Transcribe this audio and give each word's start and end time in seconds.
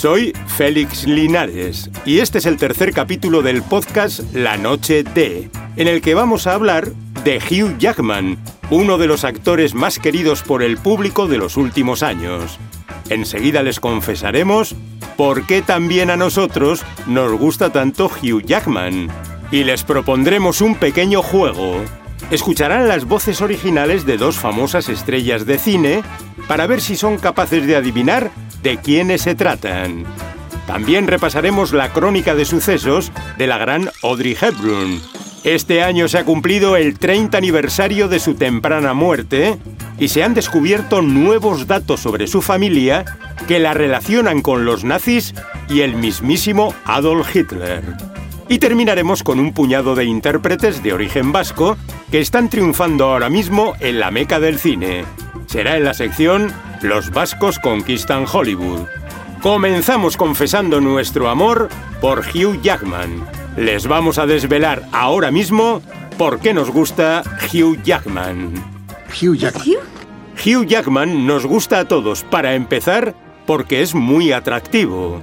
Soy 0.00 0.32
Félix 0.46 1.06
Linares 1.06 1.90
y 2.06 2.20
este 2.20 2.38
es 2.38 2.46
el 2.46 2.56
tercer 2.56 2.94
capítulo 2.94 3.42
del 3.42 3.62
podcast 3.62 4.20
La 4.32 4.56
Noche 4.56 5.02
de, 5.02 5.50
en 5.76 5.88
el 5.88 6.00
que 6.00 6.14
vamos 6.14 6.46
a 6.46 6.54
hablar 6.54 6.88
de 7.22 7.36
Hugh 7.36 7.76
Jackman, 7.76 8.38
uno 8.70 8.96
de 8.96 9.06
los 9.06 9.24
actores 9.24 9.74
más 9.74 9.98
queridos 9.98 10.42
por 10.42 10.62
el 10.62 10.78
público 10.78 11.26
de 11.26 11.36
los 11.36 11.58
últimos 11.58 12.02
años. 12.02 12.58
Enseguida 13.10 13.62
les 13.62 13.78
confesaremos 13.78 14.74
por 15.18 15.46
qué 15.46 15.60
también 15.60 16.08
a 16.08 16.16
nosotros 16.16 16.82
nos 17.06 17.32
gusta 17.32 17.70
tanto 17.70 18.06
Hugh 18.06 18.42
Jackman. 18.42 19.08
Y 19.52 19.64
les 19.64 19.84
propondremos 19.84 20.62
un 20.62 20.76
pequeño 20.76 21.20
juego. 21.20 21.84
Escucharán 22.30 22.88
las 22.88 23.06
voces 23.06 23.40
originales 23.40 24.06
de 24.06 24.16
dos 24.16 24.36
famosas 24.36 24.88
estrellas 24.88 25.46
de 25.46 25.58
cine 25.58 26.02
para 26.46 26.66
ver 26.66 26.80
si 26.80 26.96
son 26.96 27.18
capaces 27.18 27.66
de 27.66 27.76
adivinar 27.76 28.30
de 28.62 28.78
quiénes 28.78 29.22
se 29.22 29.34
tratan. 29.34 30.04
También 30.66 31.08
repasaremos 31.08 31.72
la 31.72 31.92
crónica 31.92 32.34
de 32.34 32.44
sucesos 32.44 33.10
de 33.38 33.46
la 33.46 33.58
gran 33.58 33.90
Audrey 34.02 34.36
Hepburn. 34.40 35.00
Este 35.42 35.82
año 35.82 36.06
se 36.06 36.18
ha 36.18 36.24
cumplido 36.24 36.76
el 36.76 36.98
30 36.98 37.36
aniversario 37.38 38.08
de 38.08 38.20
su 38.20 38.34
temprana 38.34 38.92
muerte 38.92 39.58
y 39.98 40.08
se 40.08 40.22
han 40.22 40.34
descubierto 40.34 41.02
nuevos 41.02 41.66
datos 41.66 42.00
sobre 42.00 42.26
su 42.26 42.42
familia 42.42 43.04
que 43.48 43.58
la 43.58 43.74
relacionan 43.74 44.42
con 44.42 44.64
los 44.64 44.84
nazis 44.84 45.34
y 45.68 45.80
el 45.80 45.96
mismísimo 45.96 46.74
Adolf 46.84 47.34
Hitler. 47.34 47.82
Y 48.48 48.58
terminaremos 48.58 49.22
con 49.22 49.40
un 49.40 49.52
puñado 49.52 49.94
de 49.94 50.04
intérpretes 50.04 50.82
de 50.82 50.92
origen 50.92 51.32
vasco 51.32 51.76
que 52.10 52.20
están 52.20 52.48
triunfando 52.48 53.04
ahora 53.04 53.30
mismo 53.30 53.74
en 53.80 54.00
la 54.00 54.10
meca 54.10 54.40
del 54.40 54.58
cine. 54.58 55.04
Será 55.46 55.76
en 55.76 55.84
la 55.84 55.94
sección 55.94 56.52
Los 56.82 57.10
vascos 57.10 57.58
conquistan 57.58 58.24
Hollywood. 58.30 58.86
Comenzamos 59.42 60.16
confesando 60.16 60.80
nuestro 60.80 61.28
amor 61.28 61.68
por 62.00 62.20
Hugh 62.20 62.60
Jackman. 62.62 63.24
Les 63.56 63.86
vamos 63.86 64.18
a 64.18 64.26
desvelar 64.26 64.82
ahora 64.92 65.30
mismo 65.30 65.82
por 66.18 66.40
qué 66.40 66.52
nos 66.52 66.70
gusta 66.70 67.22
Hugh 67.52 67.80
Jackman. 67.82 68.54
Hugh 69.08 69.36
Jackman. 69.36 69.76
Hugh 70.44 70.66
Jackman 70.66 71.26
nos 71.26 71.46
gusta 71.46 71.80
a 71.80 71.88
todos, 71.88 72.24
para 72.24 72.54
empezar, 72.54 73.14
porque 73.46 73.82
es 73.82 73.94
muy 73.94 74.32
atractivo. 74.32 75.20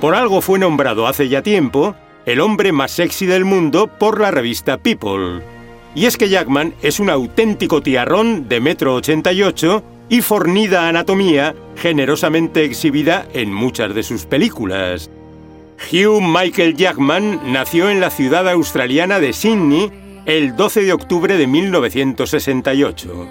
Por 0.00 0.14
algo 0.14 0.40
fue 0.40 0.58
nombrado 0.58 1.06
hace 1.06 1.28
ya 1.28 1.42
tiempo 1.42 1.96
el 2.26 2.40
hombre 2.40 2.72
más 2.72 2.90
sexy 2.90 3.26
del 3.26 3.44
mundo 3.44 3.86
por 3.86 4.20
la 4.20 4.30
revista 4.30 4.76
People. 4.76 5.57
Y 5.98 6.06
es 6.06 6.16
que 6.16 6.28
Jackman 6.28 6.74
es 6.80 7.00
un 7.00 7.10
auténtico 7.10 7.82
tiarrón 7.82 8.48
de 8.48 8.60
metro 8.60 8.94
88 8.94 9.82
y 10.08 10.22
fornida 10.22 10.88
anatomía 10.88 11.56
generosamente 11.74 12.62
exhibida 12.62 13.26
en 13.32 13.52
muchas 13.52 13.92
de 13.96 14.04
sus 14.04 14.24
películas. 14.24 15.10
Hugh 15.90 16.22
Michael 16.22 16.76
Jackman 16.76 17.52
nació 17.52 17.90
en 17.90 17.98
la 17.98 18.10
ciudad 18.10 18.48
australiana 18.48 19.18
de 19.18 19.32
Sydney 19.32 19.90
el 20.24 20.54
12 20.54 20.82
de 20.82 20.92
octubre 20.92 21.36
de 21.36 21.48
1968. 21.48 23.26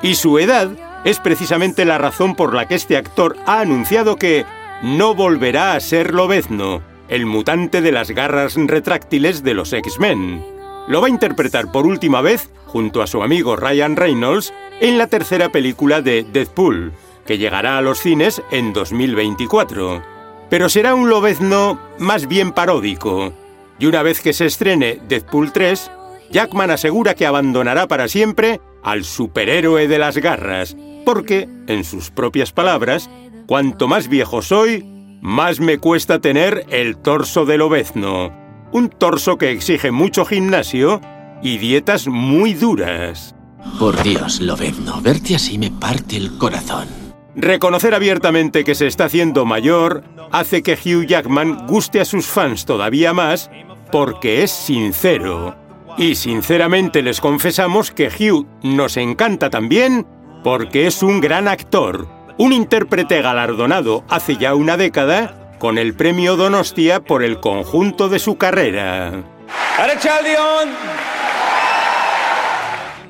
Y 0.00 0.14
su 0.14 0.38
edad 0.38 0.70
es 1.04 1.20
precisamente 1.20 1.84
la 1.84 1.98
razón 1.98 2.34
por 2.34 2.54
la 2.54 2.66
que 2.66 2.76
este 2.76 2.96
actor 2.96 3.36
ha 3.44 3.60
anunciado 3.60 4.16
que 4.16 4.46
no 4.82 5.14
volverá 5.14 5.74
a 5.74 5.80
ser 5.80 6.14
Lobezno, 6.14 6.80
el 7.10 7.26
mutante 7.26 7.82
de 7.82 7.92
las 7.92 8.10
garras 8.12 8.54
retráctiles 8.56 9.42
de 9.42 9.52
los 9.52 9.74
X-Men. 9.74 10.55
Lo 10.88 11.00
va 11.00 11.08
a 11.08 11.10
interpretar 11.10 11.72
por 11.72 11.86
última 11.86 12.20
vez, 12.20 12.50
junto 12.66 13.02
a 13.02 13.06
su 13.06 13.22
amigo 13.22 13.56
Ryan 13.56 13.96
Reynolds, 13.96 14.52
en 14.80 14.98
la 14.98 15.08
tercera 15.08 15.48
película 15.50 16.00
de 16.00 16.22
Deadpool, 16.22 16.92
que 17.26 17.38
llegará 17.38 17.78
a 17.78 17.82
los 17.82 17.98
cines 17.98 18.40
en 18.52 18.72
2024. 18.72 20.02
Pero 20.48 20.68
será 20.68 20.94
un 20.94 21.08
Lobezno 21.08 21.80
más 21.98 22.28
bien 22.28 22.52
paródico. 22.52 23.32
Y 23.78 23.86
una 23.86 24.02
vez 24.02 24.20
que 24.20 24.32
se 24.32 24.46
estrene 24.46 25.00
Deadpool 25.08 25.52
3, 25.52 25.90
Jackman 26.30 26.70
asegura 26.70 27.14
que 27.14 27.26
abandonará 27.26 27.88
para 27.88 28.06
siempre 28.06 28.60
al 28.84 29.04
superhéroe 29.04 29.88
de 29.88 29.98
las 29.98 30.18
garras, 30.18 30.76
porque, 31.04 31.48
en 31.66 31.82
sus 31.82 32.10
propias 32.10 32.52
palabras, 32.52 33.10
cuanto 33.46 33.88
más 33.88 34.08
viejo 34.08 34.40
soy, 34.40 34.84
más 35.20 35.58
me 35.58 35.78
cuesta 35.78 36.20
tener 36.20 36.64
el 36.70 36.96
torso 36.96 37.44
del 37.44 37.62
obezno. 37.62 38.45
Un 38.72 38.88
torso 38.88 39.38
que 39.38 39.50
exige 39.50 39.90
mucho 39.90 40.24
gimnasio 40.24 41.00
y 41.42 41.58
dietas 41.58 42.08
muy 42.08 42.54
duras. 42.54 43.34
Por 43.78 44.02
Dios, 44.02 44.40
Lobezno, 44.40 45.00
verte 45.00 45.34
así 45.34 45.58
me 45.58 45.70
parte 45.70 46.16
el 46.16 46.36
corazón. 46.38 46.88
Reconocer 47.34 47.94
abiertamente 47.94 48.64
que 48.64 48.74
se 48.74 48.86
está 48.86 49.04
haciendo 49.04 49.44
mayor 49.44 50.04
hace 50.32 50.62
que 50.62 50.72
Hugh 50.72 51.06
Jackman 51.06 51.66
guste 51.66 52.00
a 52.00 52.04
sus 52.04 52.26
fans 52.26 52.64
todavía 52.64 53.12
más 53.12 53.50
porque 53.92 54.42
es 54.42 54.50
sincero. 54.50 55.54
Y 55.98 56.14
sinceramente 56.14 57.02
les 57.02 57.20
confesamos 57.20 57.90
que 57.90 58.08
Hugh 58.08 58.46
nos 58.62 58.96
encanta 58.96 59.50
también 59.50 60.06
porque 60.42 60.86
es 60.86 61.02
un 61.02 61.20
gran 61.20 61.48
actor, 61.48 62.08
un 62.38 62.52
intérprete 62.52 63.20
galardonado 63.20 64.04
hace 64.08 64.36
ya 64.36 64.54
una 64.54 64.76
década 64.76 65.45
con 65.58 65.78
el 65.78 65.94
premio 65.94 66.36
Donostia 66.36 67.00
por 67.00 67.22
el 67.22 67.40
conjunto 67.40 68.08
de 68.08 68.18
su 68.18 68.36
carrera. 68.36 69.24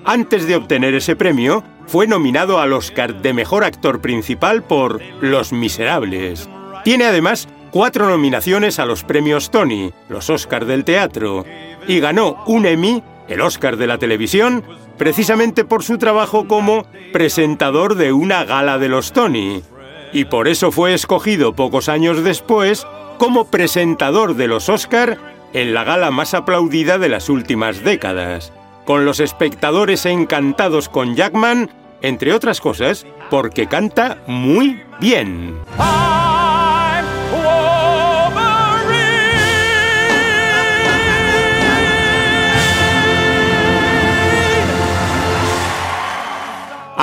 Antes 0.04 0.46
de 0.46 0.56
obtener 0.56 0.94
ese 0.94 1.16
premio, 1.16 1.64
fue 1.86 2.06
nominado 2.06 2.60
al 2.60 2.72
Oscar 2.72 3.22
de 3.22 3.32
Mejor 3.32 3.64
Actor 3.64 4.00
Principal 4.00 4.62
por 4.62 5.00
Los 5.20 5.52
Miserables. 5.52 6.48
Tiene 6.84 7.04
además 7.04 7.48
cuatro 7.70 8.08
nominaciones 8.08 8.78
a 8.78 8.86
los 8.86 9.04
premios 9.04 9.50
Tony, 9.50 9.92
los 10.08 10.30
Oscars 10.30 10.66
del 10.66 10.84
teatro, 10.84 11.44
y 11.86 12.00
ganó 12.00 12.42
un 12.46 12.66
Emmy, 12.66 13.02
el 13.28 13.40
Oscar 13.40 13.76
de 13.76 13.86
la 13.86 13.98
televisión, 13.98 14.64
precisamente 14.96 15.64
por 15.64 15.82
su 15.82 15.98
trabajo 15.98 16.46
como 16.48 16.86
presentador 17.12 17.96
de 17.96 18.12
una 18.12 18.44
gala 18.44 18.78
de 18.78 18.88
los 18.88 19.12
Tony. 19.12 19.62
Y 20.12 20.26
por 20.26 20.48
eso 20.48 20.72
fue 20.72 20.94
escogido 20.94 21.54
pocos 21.54 21.88
años 21.88 22.24
después 22.24 22.86
como 23.18 23.46
presentador 23.46 24.36
de 24.36 24.46
los 24.46 24.68
Oscar 24.68 25.18
en 25.52 25.74
la 25.74 25.84
gala 25.84 26.10
más 26.10 26.34
aplaudida 26.34 26.98
de 26.98 27.08
las 27.08 27.28
últimas 27.28 27.82
décadas 27.82 28.52
con 28.86 29.04
los 29.04 29.20
espectadores 29.20 30.06
encantados 30.06 30.88
con 30.88 31.16
Jackman, 31.16 31.68
entre 32.00 32.32
otras 32.32 32.60
cosas, 32.60 33.04
porque 33.28 33.66
canta 33.66 34.18
muy 34.26 34.80
bien. 35.00 35.56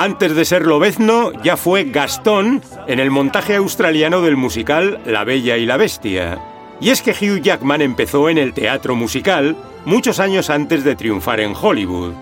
Antes 0.04 0.34
de 0.34 0.44
ser 0.44 0.66
Lobezno, 0.66 1.32
ya 1.42 1.56
fue 1.56 1.84
Gastón 1.84 2.60
en 2.86 3.00
el 3.00 3.10
montaje 3.10 3.56
australiano 3.56 4.20
del 4.20 4.36
musical 4.36 5.00
La 5.06 5.24
Bella 5.24 5.56
y 5.56 5.64
la 5.64 5.78
Bestia. 5.78 6.38
Y 6.78 6.90
es 6.90 7.00
que 7.00 7.12
Hugh 7.12 7.40
Jackman 7.40 7.80
empezó 7.80 8.28
en 8.28 8.36
el 8.36 8.52
teatro 8.52 8.96
musical 8.96 9.56
muchos 9.86 10.20
años 10.20 10.50
antes 10.50 10.84
de 10.84 10.94
triunfar 10.94 11.40
en 11.40 11.54
Hollywood. 11.58 12.12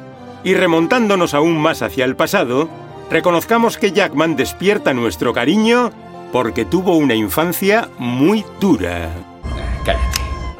Y 0.44 0.54
remontándonos 0.54 1.34
aún 1.34 1.60
más 1.60 1.82
hacia 1.82 2.04
el 2.04 2.14
pasado, 2.14 2.68
reconozcamos 3.10 3.78
que 3.78 3.90
Jackman 3.90 4.36
despierta 4.36 4.94
nuestro 4.94 5.32
cariño 5.32 5.90
porque 6.30 6.64
tuvo 6.64 6.96
una 6.96 7.16
infancia 7.16 7.88
muy 7.98 8.44
dura. 8.60 9.10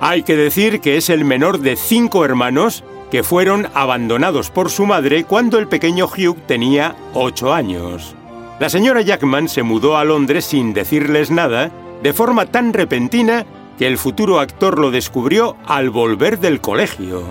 Hay 0.00 0.24
que 0.24 0.34
decir 0.34 0.80
que 0.80 0.96
es 0.96 1.08
el 1.08 1.24
menor 1.24 1.60
de 1.60 1.76
cinco 1.76 2.24
hermanos 2.24 2.82
que 3.12 3.22
fueron 3.22 3.68
abandonados 3.74 4.50
por 4.50 4.70
su 4.70 4.86
madre 4.86 5.24
cuando 5.24 5.58
el 5.58 5.68
pequeño 5.68 6.06
Hugh 6.06 6.46
tenía 6.46 6.96
ocho 7.12 7.52
años. 7.52 8.16
La 8.58 8.70
señora 8.70 9.02
Jackman 9.02 9.50
se 9.50 9.62
mudó 9.62 9.98
a 9.98 10.04
Londres 10.04 10.46
sin 10.46 10.72
decirles 10.72 11.30
nada, 11.30 11.70
de 12.02 12.14
forma 12.14 12.46
tan 12.46 12.72
repentina 12.72 13.44
que 13.76 13.86
el 13.86 13.98
futuro 13.98 14.40
actor 14.40 14.78
lo 14.78 14.90
descubrió 14.90 15.58
al 15.66 15.90
volver 15.90 16.40
del 16.40 16.62
colegio. 16.62 17.24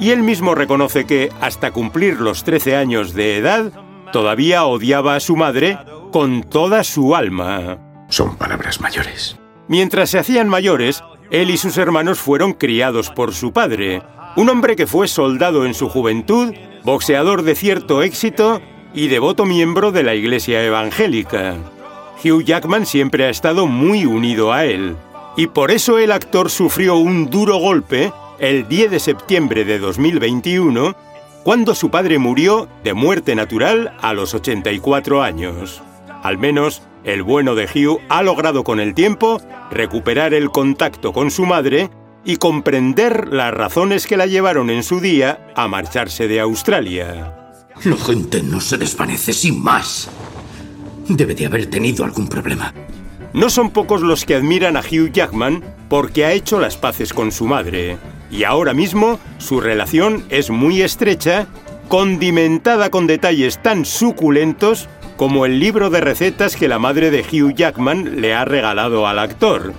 Y 0.00 0.08
él 0.08 0.22
mismo 0.22 0.54
reconoce 0.54 1.04
que, 1.04 1.30
hasta 1.42 1.70
cumplir 1.70 2.18
los 2.18 2.42
13 2.42 2.74
años 2.76 3.12
de 3.12 3.36
edad, 3.36 3.72
todavía 4.14 4.64
odiaba 4.64 5.16
a 5.16 5.20
su 5.20 5.36
madre 5.36 5.78
con 6.12 6.44
toda 6.44 6.82
su 6.82 7.14
alma. 7.14 7.76
Son 8.08 8.36
palabras 8.36 8.80
mayores. 8.80 9.36
Mientras 9.68 10.08
se 10.08 10.18
hacían 10.18 10.48
mayores, 10.48 11.04
él 11.30 11.50
y 11.50 11.58
sus 11.58 11.76
hermanos 11.76 12.20
fueron 12.20 12.54
criados 12.54 13.10
por 13.10 13.34
su 13.34 13.52
padre, 13.52 14.00
un 14.36 14.50
hombre 14.50 14.76
que 14.76 14.86
fue 14.86 15.08
soldado 15.08 15.64
en 15.64 15.72
su 15.72 15.88
juventud, 15.88 16.54
boxeador 16.84 17.42
de 17.42 17.54
cierto 17.54 18.02
éxito 18.02 18.60
y 18.92 19.08
devoto 19.08 19.46
miembro 19.46 19.92
de 19.92 20.02
la 20.02 20.14
Iglesia 20.14 20.62
Evangélica. 20.62 21.56
Hugh 22.22 22.44
Jackman 22.44 22.84
siempre 22.84 23.24
ha 23.24 23.30
estado 23.30 23.66
muy 23.66 24.04
unido 24.04 24.52
a 24.52 24.66
él, 24.66 24.96
y 25.36 25.46
por 25.46 25.70
eso 25.70 25.98
el 25.98 26.12
actor 26.12 26.50
sufrió 26.50 26.96
un 26.96 27.30
duro 27.30 27.56
golpe 27.56 28.12
el 28.38 28.68
10 28.68 28.90
de 28.90 29.00
septiembre 29.00 29.64
de 29.64 29.78
2021, 29.78 30.94
cuando 31.42 31.74
su 31.74 31.90
padre 31.90 32.18
murió 32.18 32.68
de 32.84 32.92
muerte 32.92 33.34
natural 33.34 33.96
a 34.00 34.12
los 34.12 34.34
84 34.34 35.22
años. 35.22 35.82
Al 36.22 36.36
menos, 36.36 36.82
el 37.04 37.22
bueno 37.22 37.54
de 37.54 37.64
Hugh 37.64 38.00
ha 38.08 38.22
logrado 38.22 38.64
con 38.64 38.80
el 38.80 38.94
tiempo 38.94 39.40
recuperar 39.70 40.34
el 40.34 40.50
contacto 40.50 41.12
con 41.12 41.30
su 41.30 41.46
madre 41.46 41.88
y 42.26 42.36
comprender 42.36 43.28
las 43.32 43.54
razones 43.54 44.06
que 44.06 44.16
la 44.16 44.26
llevaron 44.26 44.68
en 44.68 44.82
su 44.82 45.00
día 45.00 45.46
a 45.54 45.68
marcharse 45.68 46.26
de 46.26 46.40
Australia. 46.40 47.32
La 47.84 47.96
gente 47.96 48.42
no 48.42 48.60
se 48.60 48.76
desvanece 48.76 49.32
sin 49.32 49.62
más. 49.62 50.10
Debe 51.08 51.36
de 51.36 51.46
haber 51.46 51.66
tenido 51.66 52.04
algún 52.04 52.26
problema. 52.26 52.74
No 53.32 53.48
son 53.48 53.70
pocos 53.70 54.02
los 54.02 54.24
que 54.24 54.34
admiran 54.34 54.76
a 54.76 54.80
Hugh 54.80 55.12
Jackman 55.12 55.62
porque 55.88 56.24
ha 56.24 56.32
hecho 56.32 56.58
las 56.58 56.76
paces 56.76 57.12
con 57.12 57.30
su 57.30 57.46
madre. 57.46 57.96
Y 58.28 58.42
ahora 58.42 58.74
mismo 58.74 59.20
su 59.38 59.60
relación 59.60 60.24
es 60.28 60.50
muy 60.50 60.82
estrecha, 60.82 61.46
condimentada 61.86 62.90
con 62.90 63.06
detalles 63.06 63.62
tan 63.62 63.84
suculentos 63.84 64.88
como 65.16 65.46
el 65.46 65.60
libro 65.60 65.90
de 65.90 66.00
recetas 66.00 66.56
que 66.56 66.66
la 66.66 66.80
madre 66.80 67.12
de 67.12 67.20
Hugh 67.20 67.54
Jackman 67.54 68.20
le 68.20 68.34
ha 68.34 68.44
regalado 68.44 69.06
al 69.06 69.20
actor. 69.20 69.74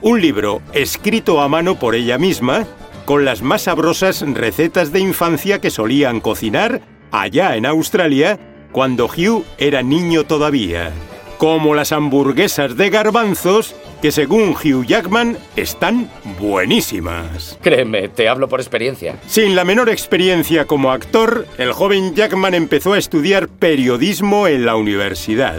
Un 0.00 0.20
libro 0.20 0.62
escrito 0.72 1.40
a 1.40 1.48
mano 1.48 1.78
por 1.78 1.96
ella 1.96 2.18
misma, 2.18 2.66
con 3.04 3.24
las 3.24 3.42
más 3.42 3.62
sabrosas 3.62 4.20
recetas 4.20 4.92
de 4.92 5.00
infancia 5.00 5.60
que 5.60 5.70
solían 5.70 6.20
cocinar 6.20 6.82
allá 7.10 7.56
en 7.56 7.66
Australia 7.66 8.38
cuando 8.70 9.06
Hugh 9.06 9.44
era 9.58 9.82
niño 9.82 10.22
todavía, 10.24 10.92
como 11.36 11.74
las 11.74 11.90
hamburguesas 11.90 12.76
de 12.76 12.90
garbanzos 12.90 13.74
que 14.00 14.12
según 14.12 14.50
Hugh 14.50 14.86
Jackman 14.86 15.36
están 15.56 16.08
buenísimas. 16.38 17.58
Créeme, 17.60 18.08
te 18.08 18.28
hablo 18.28 18.48
por 18.48 18.60
experiencia. 18.60 19.16
Sin 19.26 19.56
la 19.56 19.64
menor 19.64 19.88
experiencia 19.88 20.66
como 20.66 20.92
actor, 20.92 21.44
el 21.58 21.72
joven 21.72 22.14
Jackman 22.14 22.54
empezó 22.54 22.92
a 22.92 22.98
estudiar 22.98 23.48
periodismo 23.48 24.46
en 24.46 24.64
la 24.64 24.76
universidad. 24.76 25.56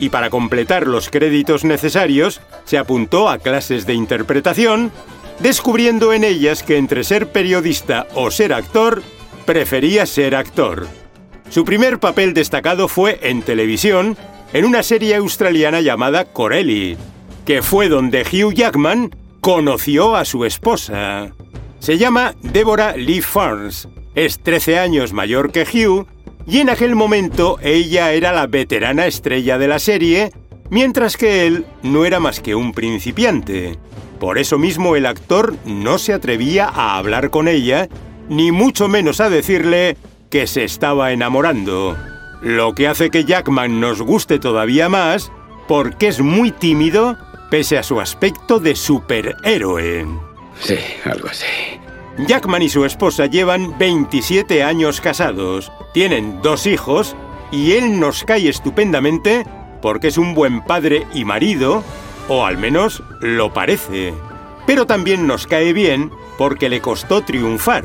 Y 0.00 0.08
para 0.08 0.30
completar 0.30 0.86
los 0.86 1.10
créditos 1.10 1.62
necesarios, 1.64 2.40
se 2.64 2.78
apuntó 2.78 3.28
a 3.28 3.38
clases 3.38 3.86
de 3.86 3.94
interpretación, 3.94 4.90
descubriendo 5.38 6.12
en 6.12 6.24
ellas 6.24 6.62
que 6.62 6.78
entre 6.78 7.04
ser 7.04 7.28
periodista 7.28 8.08
o 8.14 8.30
ser 8.30 8.52
actor, 8.52 9.02
prefería 9.44 10.06
ser 10.06 10.34
actor. 10.34 10.88
Su 11.50 11.64
primer 11.64 12.00
papel 12.00 12.32
destacado 12.32 12.88
fue 12.88 13.18
en 13.22 13.42
televisión, 13.42 14.16
en 14.52 14.64
una 14.64 14.82
serie 14.82 15.16
australiana 15.16 15.80
llamada 15.80 16.24
Corelli, 16.24 16.96
que 17.44 17.62
fue 17.62 17.88
donde 17.88 18.22
Hugh 18.22 18.54
Jackman 18.54 19.14
conoció 19.40 20.16
a 20.16 20.24
su 20.24 20.44
esposa. 20.44 21.32
Se 21.78 21.98
llama 21.98 22.34
Deborah 22.42 22.96
Lee 22.96 23.20
Farns, 23.20 23.88
es 24.14 24.40
13 24.40 24.78
años 24.78 25.12
mayor 25.12 25.50
que 25.50 25.62
Hugh, 25.62 26.06
y 26.50 26.58
en 26.58 26.68
aquel 26.68 26.96
momento 26.96 27.58
ella 27.62 28.12
era 28.12 28.32
la 28.32 28.48
veterana 28.48 29.06
estrella 29.06 29.56
de 29.56 29.68
la 29.68 29.78
serie, 29.78 30.32
mientras 30.68 31.16
que 31.16 31.46
él 31.46 31.64
no 31.84 32.04
era 32.04 32.18
más 32.18 32.40
que 32.40 32.56
un 32.56 32.72
principiante. 32.72 33.78
Por 34.18 34.36
eso 34.36 34.58
mismo 34.58 34.96
el 34.96 35.06
actor 35.06 35.54
no 35.64 35.98
se 35.98 36.12
atrevía 36.12 36.66
a 36.66 36.98
hablar 36.98 37.30
con 37.30 37.46
ella 37.46 37.88
ni 38.28 38.50
mucho 38.50 38.88
menos 38.88 39.20
a 39.20 39.30
decirle 39.30 39.96
que 40.28 40.48
se 40.48 40.64
estaba 40.64 41.12
enamorando. 41.12 41.96
Lo 42.42 42.74
que 42.74 42.88
hace 42.88 43.10
que 43.10 43.24
Jackman 43.24 43.78
nos 43.78 44.02
guste 44.02 44.40
todavía 44.40 44.88
más 44.88 45.30
porque 45.68 46.08
es 46.08 46.20
muy 46.20 46.50
tímido 46.50 47.16
pese 47.48 47.78
a 47.78 47.84
su 47.84 48.00
aspecto 48.00 48.58
de 48.58 48.74
superhéroe. 48.74 50.04
Sí, 50.60 50.78
algo 51.04 51.28
así. 51.28 51.46
Jackman 52.26 52.62
y 52.62 52.68
su 52.68 52.84
esposa 52.84 53.26
llevan 53.26 53.78
27 53.78 54.62
años 54.62 55.00
casados, 55.00 55.70
tienen 55.92 56.42
dos 56.42 56.66
hijos 56.66 57.16
y 57.50 57.72
él 57.72 58.00
nos 58.00 58.24
cae 58.24 58.48
estupendamente 58.48 59.44
porque 59.80 60.08
es 60.08 60.18
un 60.18 60.34
buen 60.34 60.62
padre 60.62 61.06
y 61.14 61.24
marido, 61.24 61.82
o 62.28 62.44
al 62.44 62.58
menos 62.58 63.02
lo 63.20 63.52
parece. 63.52 64.14
Pero 64.66 64.86
también 64.86 65.26
nos 65.26 65.46
cae 65.46 65.72
bien 65.72 66.10
porque 66.38 66.68
le 66.68 66.80
costó 66.80 67.22
triunfar. 67.22 67.84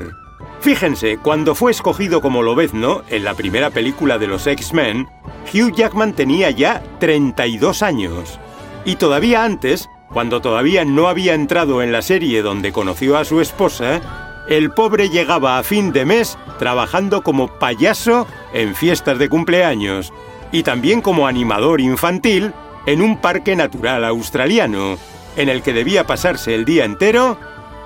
Fíjense, 0.59 1.17
cuando 1.17 1.55
fue 1.55 1.71
escogido 1.71 2.21
como 2.21 2.41
Lobezno 2.41 3.03
en 3.09 3.23
la 3.23 3.33
primera 3.33 3.69
película 3.69 4.17
de 4.17 4.27
los 4.27 4.47
X-Men, 4.47 5.07
Hugh 5.53 5.75
Jackman 5.75 6.13
tenía 6.13 6.49
ya 6.49 6.83
32 6.99 7.83
años. 7.83 8.39
Y 8.83 8.95
todavía 8.95 9.43
antes, 9.43 9.89
cuando 10.11 10.41
todavía 10.41 10.85
no 10.85 11.07
había 11.07 11.33
entrado 11.33 11.81
en 11.81 11.91
la 11.91 12.01
serie 12.01 12.41
donde 12.41 12.71
conoció 12.71 13.17
a 13.17 13.25
su 13.25 13.41
esposa, 13.41 14.24
el 14.47 14.71
pobre 14.71 15.09
llegaba 15.09 15.57
a 15.57 15.63
fin 15.63 15.91
de 15.91 16.05
mes 16.05 16.37
trabajando 16.59 17.21
como 17.23 17.47
payaso 17.59 18.27
en 18.53 18.75
fiestas 18.75 19.17
de 19.17 19.29
cumpleaños 19.29 20.13
y 20.51 20.63
también 20.63 21.01
como 21.01 21.27
animador 21.27 21.81
infantil 21.81 22.53
en 22.85 23.01
un 23.01 23.19
parque 23.19 23.55
natural 23.55 24.05
australiano, 24.05 24.97
en 25.35 25.49
el 25.49 25.61
que 25.61 25.73
debía 25.73 26.05
pasarse 26.05 26.53
el 26.53 26.65
día 26.65 26.85
entero 26.85 27.37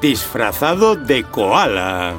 disfrazado 0.02 0.96
de 0.96 1.24
koala. 1.24 2.16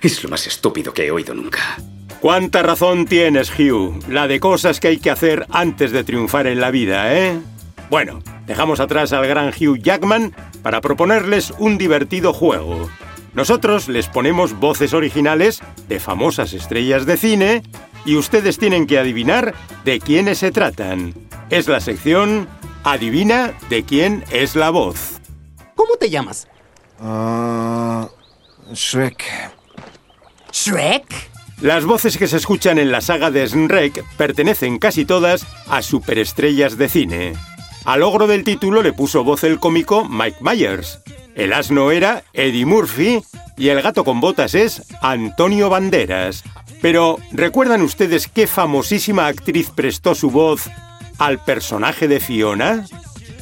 Es 0.00 0.22
lo 0.24 0.30
más 0.30 0.46
estúpido 0.46 0.92
que 0.92 1.06
he 1.06 1.10
oído 1.10 1.34
nunca. 1.34 1.76
¿Cuánta 2.20 2.62
razón 2.62 3.06
tienes, 3.06 3.50
Hugh? 3.50 4.02
La 4.08 4.26
de 4.26 4.40
cosas 4.40 4.80
que 4.80 4.88
hay 4.88 4.98
que 4.98 5.10
hacer 5.10 5.46
antes 5.50 5.92
de 5.92 6.04
triunfar 6.04 6.46
en 6.46 6.60
la 6.60 6.70
vida, 6.70 7.14
¿eh? 7.14 7.40
Bueno, 7.90 8.22
dejamos 8.46 8.78
atrás 8.78 9.12
al 9.12 9.26
gran 9.26 9.48
Hugh 9.48 9.82
Jackman 9.82 10.32
para 10.62 10.80
proponerles 10.80 11.52
un 11.58 11.76
divertido 11.76 12.32
juego. 12.32 12.88
Nosotros 13.34 13.88
les 13.88 14.06
ponemos 14.06 14.58
voces 14.58 14.94
originales 14.94 15.60
de 15.88 15.98
famosas 15.98 16.52
estrellas 16.52 17.04
de 17.04 17.16
cine 17.16 17.62
y 18.04 18.14
ustedes 18.16 18.58
tienen 18.58 18.86
que 18.86 18.98
adivinar 18.98 19.54
de 19.84 19.98
quiénes 19.98 20.38
se 20.38 20.52
tratan. 20.52 21.14
Es 21.50 21.66
la 21.66 21.80
sección 21.80 22.48
Adivina 22.84 23.52
de 23.68 23.82
quién 23.82 24.24
es 24.30 24.54
la 24.54 24.70
voz. 24.70 25.20
¿Cómo 25.74 25.96
te 25.96 26.08
llamas? 26.08 26.48
Uh, 27.00 28.06
Shrek. 28.72 29.24
¿Shrek? 30.52 31.30
Las 31.60 31.84
voces 31.84 32.16
que 32.16 32.26
se 32.26 32.38
escuchan 32.38 32.78
en 32.78 32.90
la 32.90 33.00
saga 33.00 33.30
de 33.30 33.46
Shrek 33.46 34.04
pertenecen 34.16 34.78
casi 34.78 35.04
todas 35.04 35.44
a 35.68 35.82
superestrellas 35.82 36.78
de 36.78 36.88
cine. 36.88 37.32
Al 37.84 38.02
ogro 38.02 38.26
del 38.26 38.44
título 38.44 38.82
le 38.82 38.92
puso 38.92 39.24
voz 39.24 39.42
el 39.44 39.58
cómico 39.58 40.04
Mike 40.08 40.38
Myers. 40.40 41.00
El 41.34 41.52
asno 41.52 41.90
era 41.90 42.24
Eddie 42.32 42.66
Murphy 42.66 43.22
y 43.56 43.68
el 43.68 43.80
gato 43.82 44.04
con 44.04 44.20
botas 44.20 44.54
es 44.54 44.82
Antonio 45.00 45.70
Banderas. 45.70 46.44
Pero, 46.82 47.18
¿recuerdan 47.32 47.82
ustedes 47.82 48.28
qué 48.28 48.46
famosísima 48.46 49.26
actriz 49.26 49.70
prestó 49.70 50.14
su 50.14 50.30
voz 50.30 50.70
al 51.18 51.42
personaje 51.44 52.08
de 52.08 52.20
Fiona? 52.20 52.86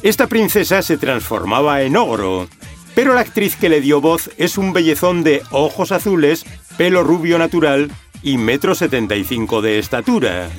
Esta 0.01 0.27
princesa 0.27 0.81
se 0.81 0.97
transformaba 0.97 1.81
en 1.81 1.97
ogro, 1.97 2.47
pero 2.95 3.13
la 3.13 3.21
actriz 3.21 3.55
que 3.55 3.69
le 3.69 3.81
dio 3.81 4.01
voz 4.01 4.29
es 4.37 4.57
un 4.57 4.73
bellezón 4.73 5.23
de 5.23 5.41
ojos 5.51 5.91
azules, 5.91 6.45
pelo 6.77 7.03
rubio 7.03 7.37
natural 7.37 7.91
y 8.23 8.37
metro 8.37 8.75
setenta 8.75 9.15
y 9.15 9.23
cinco 9.23 9.61
de 9.61 9.79
estatura. 9.79 10.49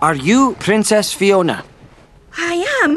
Are 0.00 0.18
you 0.18 0.54
Princess 0.64 1.14
Fiona? 1.14 1.64
I 2.38 2.64
am. 2.84 2.96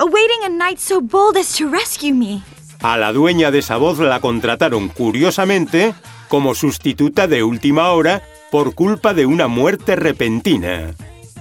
Awaiting 0.00 0.44
a 0.46 0.48
knight 0.48 0.78
so 0.78 1.02
bold 1.02 1.36
as 1.36 1.54
to 1.58 1.68
rescue 1.70 2.14
me. 2.14 2.42
A 2.80 2.96
la 2.96 3.12
dueña 3.12 3.50
de 3.50 3.58
esa 3.58 3.76
voz 3.76 3.98
la 3.98 4.18
contrataron 4.20 4.88
curiosamente 4.88 5.92
como 6.28 6.54
sustituta 6.54 7.26
de 7.26 7.42
última 7.42 7.90
hora 7.90 8.22
por 8.50 8.74
culpa 8.74 9.12
de 9.12 9.26
una 9.26 9.46
muerte 9.46 9.96
repentina. 9.96 10.94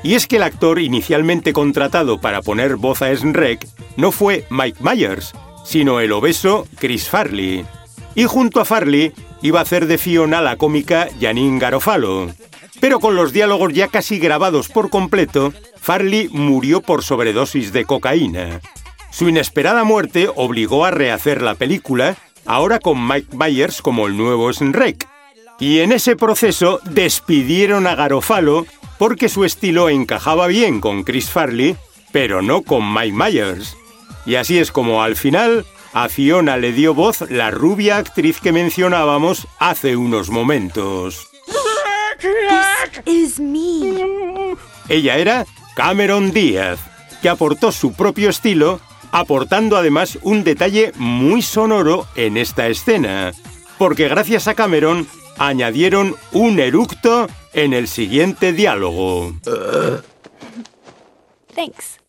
Y 0.03 0.15
es 0.15 0.27
que 0.27 0.35
el 0.35 0.43
actor 0.43 0.79
inicialmente 0.79 1.53
contratado 1.53 2.19
para 2.19 2.41
poner 2.41 2.75
voz 2.75 3.01
a 3.01 3.13
Shrek 3.13 3.65
no 3.95 4.11
fue 4.11 4.45
Mike 4.49 4.79
Myers, 4.81 5.31
sino 5.63 6.01
el 6.01 6.11
obeso 6.11 6.67
Chris 6.79 7.07
Farley. 7.07 7.65
Y 8.13 8.25
junto 8.25 8.59
a 8.59 8.65
Farley 8.65 9.13
iba 9.41 9.59
a 9.59 9.63
hacer 9.63 9.87
de 9.87 9.97
Fiona 9.97 10.41
la 10.41 10.57
cómica 10.57 11.07
Janine 11.21 11.59
Garofalo. 11.59 12.27
Pero 12.79 13.00
con 13.00 13.15
los 13.15 13.33
diálogos 13.33 13.74
ya 13.74 13.88
casi 13.88 14.19
grabados 14.19 14.69
por 14.69 14.89
completo, 14.89 15.53
Farley 15.79 16.29
murió 16.29 16.81
por 16.81 17.03
sobredosis 17.03 17.74
de 17.74 17.86
cocaína. 17.86 18.62
Su 19.12 19.27
inesperada 19.27 19.83
muerte 19.83 20.29
obligó 20.33 20.86
a 20.86 20.91
rehacer 20.91 21.41
la 21.41 21.55
película, 21.55 22.15
ahora 22.45 22.79
con 22.79 23.05
Mike 23.05 23.36
Myers 23.36 23.81
como 23.81 24.07
el 24.07 24.15
nuevo 24.15 24.51
Shrek. 24.51 25.07
Y 25.59 25.79
en 25.79 25.91
ese 25.91 26.15
proceso 26.15 26.79
despidieron 26.86 27.86
a 27.86 27.95
Garofalo 27.95 28.65
porque 28.98 29.29
su 29.29 29.45
estilo 29.45 29.89
encajaba 29.89 30.48
bien 30.48 30.79
con 30.79 31.03
Chris 31.03 31.29
Farley, 31.29 31.75
pero 32.12 32.41
no 32.41 32.62
con 32.62 32.93
Mike 32.93 33.15
Myers. 33.15 33.75
Y 34.25 34.36
así 34.36 34.57
es 34.57 34.71
como 34.71 35.03
al 35.03 35.15
final 35.15 35.65
a 35.93 36.07
Fiona 36.07 36.55
le 36.57 36.71
dio 36.71 36.93
voz 36.93 37.21
la 37.29 37.51
rubia 37.51 37.98
actriz 37.98 38.39
que 38.39 38.51
mencionábamos 38.51 39.48
hace 39.57 39.95
unos 39.95 40.29
momentos. 40.29 41.28
This 42.19 43.01
is 43.05 43.39
me. 43.39 44.55
Ella 44.89 45.17
era 45.17 45.45
Cameron 45.75 46.31
Díaz, 46.31 46.79
que 47.21 47.29
aportó 47.29 47.71
su 47.71 47.93
propio 47.93 48.29
estilo, 48.29 48.81
aportando 49.11 49.77
además 49.77 50.19
un 50.21 50.43
detalle 50.43 50.91
muy 50.95 51.41
sonoro 51.41 52.07
en 52.15 52.38
esta 52.38 52.67
escena, 52.67 53.31
porque 53.77 54.07
gracias 54.07 54.47
a 54.47 54.55
Cameron 54.55 55.07
añadieron 55.38 56.15
un 56.33 56.59
eructo 56.59 57.27
en 57.53 57.73
el 57.73 57.88
siguiente 57.88 58.51
diálogo. 58.51 59.33
Thanks. 61.55 61.99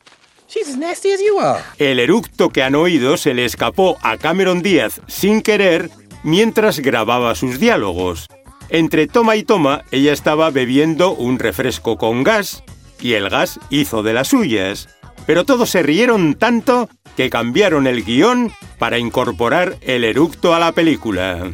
She's 0.49 0.69
as 0.69 0.77
nasty 0.77 1.13
as 1.13 1.21
you 1.21 1.39
are. 1.39 1.63
El 1.79 2.01
eructo 2.01 2.49
que 2.49 2.65
han 2.65 2.75
oído 2.75 3.17
se 3.17 3.35
le 3.35 3.45
escapó 3.45 3.99
a 4.03 4.17
Cameron 4.17 4.63
Díaz 4.63 5.01
sin 5.07 5.43
querer 5.43 5.91
mientras 6.25 6.81
grababa 6.81 7.37
sus 7.37 7.61
diálogos. 7.61 8.29
Entre 8.71 9.09
toma 9.09 9.35
y 9.35 9.43
toma, 9.43 9.83
ella 9.91 10.13
estaba 10.13 10.51
bebiendo 10.51 11.13
un 11.13 11.41
refresco 11.41 11.99
con 11.99 12.23
gas 12.23 12.63
y 13.01 13.15
el 13.15 13.29
gas 13.29 13.59
hizo 13.69 14.05
de 14.05 14.13
las 14.13 14.29
suyas. 14.29 14.89
Pero 15.27 15.45
todos 15.45 15.71
se 15.71 15.83
rieron 15.83 16.35
tanto 16.35 16.89
que 17.17 17.31
cambiaron 17.31 17.89
el 17.89 18.05
guion 18.05 18.53
para 18.79 18.99
incorporar 18.99 19.77
el 19.81 20.05
eructo 20.05 20.55
a 20.55 20.61
la 20.61 20.71
película. 20.71 21.51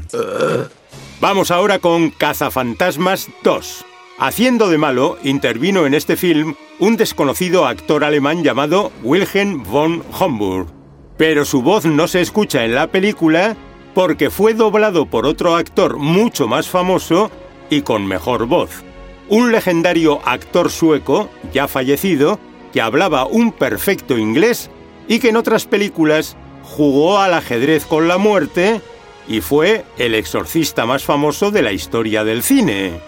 Vamos 1.18 1.50
ahora 1.50 1.78
con 1.78 2.11
Cazafantasmas 2.11 3.30
2. 3.42 3.85
Haciendo 4.18 4.68
de 4.68 4.76
malo, 4.76 5.18
intervino 5.25 5.87
en 5.87 5.94
este 5.94 6.16
film 6.16 6.54
un 6.78 6.99
desconocido 6.99 7.66
actor 7.66 8.04
alemán 8.04 8.44
llamado 8.44 8.92
Wilhelm 9.02 9.62
von 9.62 10.02
Homburg. 10.18 10.68
Pero 11.16 11.46
su 11.46 11.62
voz 11.62 11.87
no 11.87 12.08
se 12.08 12.20
escucha 12.20 12.64
en 12.66 12.75
la 12.75 12.88
película 12.88 13.56
porque 13.96 14.28
fue 14.28 14.52
doblado 14.52 15.06
por 15.06 15.24
otro 15.24 15.56
actor 15.56 15.96
mucho 15.96 16.46
más 16.46 16.68
famoso 16.68 17.30
y 17.70 17.80
con 17.80 18.04
mejor 18.06 18.44
voz. 18.44 18.84
Un 19.30 19.52
legendario 19.52 20.20
actor 20.26 20.70
sueco, 20.70 21.30
ya 21.50 21.66
fallecido, 21.66 22.38
que 22.74 22.82
hablaba 22.82 23.24
un 23.24 23.52
perfecto 23.52 24.18
inglés 24.18 24.68
y 25.08 25.18
que 25.18 25.30
en 25.30 25.38
otras 25.38 25.64
películas 25.64 26.36
jugó 26.62 27.20
al 27.20 27.32
ajedrez 27.32 27.86
con 27.86 28.06
la 28.06 28.18
muerte 28.18 28.82
y 29.26 29.40
fue 29.40 29.86
el 29.96 30.14
exorcista 30.14 30.84
más 30.84 31.02
famoso 31.02 31.50
de 31.50 31.62
la 31.62 31.72
historia 31.72 32.22
del 32.22 32.42
cine. 32.42 33.00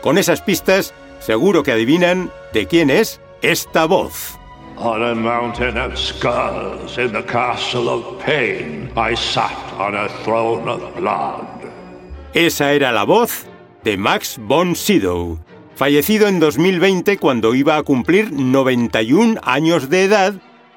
Con 0.00 0.16
esas 0.16 0.40
pistas, 0.40 0.94
seguro 1.18 1.62
que 1.62 1.72
adivinan 1.72 2.32
de 2.54 2.66
quién 2.66 2.88
es 2.88 3.20
esta 3.42 3.84
voz. 3.84 4.39
On 4.82 5.02
a 5.02 5.14
mountain 5.14 5.76
of 5.76 5.98
skulls 5.98 6.96
in 6.96 7.12
the 7.12 7.22
castle 7.22 7.90
of 7.90 8.18
pain, 8.24 8.90
I 8.96 9.14
sat 9.14 9.54
on 9.78 9.94
a 9.94 10.08
throne 10.24 10.66
of 10.70 10.80
blood. 10.96 11.44
Esa 12.32 12.72
era 12.72 12.90
la 12.90 13.04
voz 13.04 13.44
de 13.84 13.98
Max 13.98 14.38
von 14.40 14.74
Sydow, 14.74 15.38
fallecido 15.74 16.28
en 16.28 16.40
2020 16.40 17.18
cuando 17.18 17.54
iba 17.54 17.76
a 17.76 17.82
cumplir 17.82 18.32
91 18.32 19.38
años 19.42 19.90
de 19.90 20.04
edad 20.04 20.34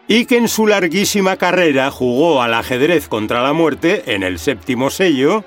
y 0.10 0.26
que 0.26 0.36
en 0.36 0.50
su 0.50 0.68
larguísima 0.68 1.38
carrera 1.38 1.90
jugó 1.90 2.42
al 2.42 2.56
ajedrez 2.56 3.08
contra 3.08 3.42
la 3.42 3.54
muerte 3.54 4.04
en 4.14 4.24
el 4.24 4.38
séptimo 4.38 4.90
sello 4.90 5.46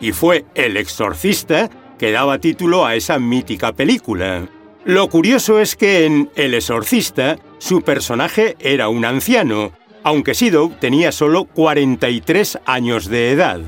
y 0.00 0.12
fue 0.12 0.46
el 0.54 0.78
exorcista 0.78 1.68
que 1.98 2.10
daba 2.10 2.38
título 2.38 2.86
a 2.86 2.94
esa 2.94 3.18
mítica 3.18 3.72
película. 3.72 4.48
Lo 4.86 5.10
curioso 5.10 5.60
es 5.60 5.76
que 5.76 6.06
en 6.06 6.30
El 6.34 6.54
exorcista 6.54 7.36
su 7.58 7.82
personaje 7.82 8.56
era 8.60 8.88
un 8.88 9.04
anciano, 9.04 9.72
aunque 10.04 10.34
Sidow 10.34 10.70
tenía 10.80 11.12
solo 11.12 11.44
43 11.44 12.60
años 12.64 13.08
de 13.08 13.32
edad. 13.32 13.60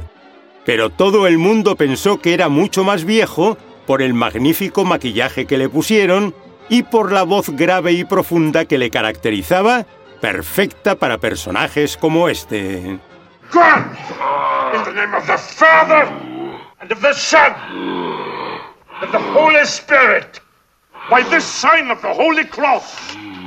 Pero 0.65 0.91
todo 0.91 1.27
el 1.27 1.39
mundo 1.39 1.77
pensó 1.77 2.21
que 2.21 2.35
era 2.35 2.49
mucho 2.49 2.85
más 2.85 3.05
viejo 3.05 3.59
por 3.87 4.03
el 4.03 4.15
magnífico 4.15 4.85
maquillaje 4.85 5.47
que 5.47 5.59
le 5.59 5.69
pusieron 5.69 6.35
y 6.69 6.85
por 6.85 7.11
la 7.11 7.25
voz 7.25 7.51
grave 7.51 7.93
y 7.93 8.05
profunda 8.05 8.65
que 8.65 8.79
le 8.79 8.91
caracterizaba, 8.91 9.85
perfecta 10.21 10.95
para 10.95 11.19
personajes 11.19 11.97
como 11.97 12.29
este. 12.29 12.99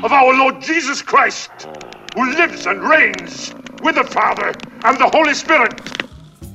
Of 0.04 0.12
our 0.12 0.36
Lord 0.36 0.62
Jesus 0.62 1.02
Christ, 1.02 1.50
who 2.16 2.26
lives 2.26 2.68
and 2.68 2.82
reigns 2.84 3.54
with 3.82 3.96
the 3.96 4.04
Father 4.04 4.52
and 4.84 4.98
the 4.98 5.10
Holy 5.12 5.34
Spirit. 5.34 5.74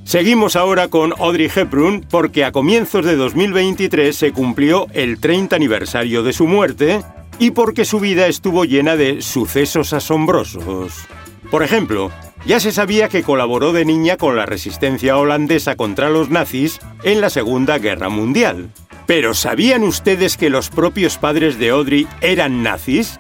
Seguimos 0.04 0.54
ahora 0.54 0.88
con 0.88 1.12
Audrey 1.18 1.50
Hepburn 1.54 2.06
porque 2.08 2.44
a 2.44 2.52
comienzos 2.52 3.04
de 3.04 3.16
2023 3.16 4.14
se 4.14 4.32
cumplió 4.32 4.86
el 4.92 5.20
30 5.20 5.56
aniversario 5.56 6.22
de 6.22 6.32
su 6.32 6.46
muerte 6.46 7.02
y 7.38 7.50
porque 7.50 7.84
su 7.84 8.00
vida 8.00 8.26
estuvo 8.26 8.64
llena 8.64 8.96
de 8.96 9.22
sucesos 9.22 9.92
asombrosos. 9.92 11.06
Por 11.50 11.62
ejemplo, 11.62 12.10
ya 12.46 12.60
se 12.60 12.72
sabía 12.72 13.08
que 13.08 13.22
colaboró 13.22 13.72
de 13.72 13.84
niña 13.84 14.16
con 14.16 14.36
la 14.36 14.46
resistencia 14.46 15.16
holandesa 15.16 15.76
contra 15.76 16.10
los 16.10 16.30
nazis 16.30 16.80
en 17.02 17.20
la 17.20 17.30
Segunda 17.30 17.78
Guerra 17.78 18.08
Mundial. 18.08 18.70
Pero 19.06 19.32
¿sabían 19.32 19.84
ustedes 19.84 20.36
que 20.36 20.50
los 20.50 20.68
propios 20.68 21.16
padres 21.16 21.58
de 21.58 21.70
Audrey 21.70 22.06
eran 22.20 22.62
nazis? 22.62 23.18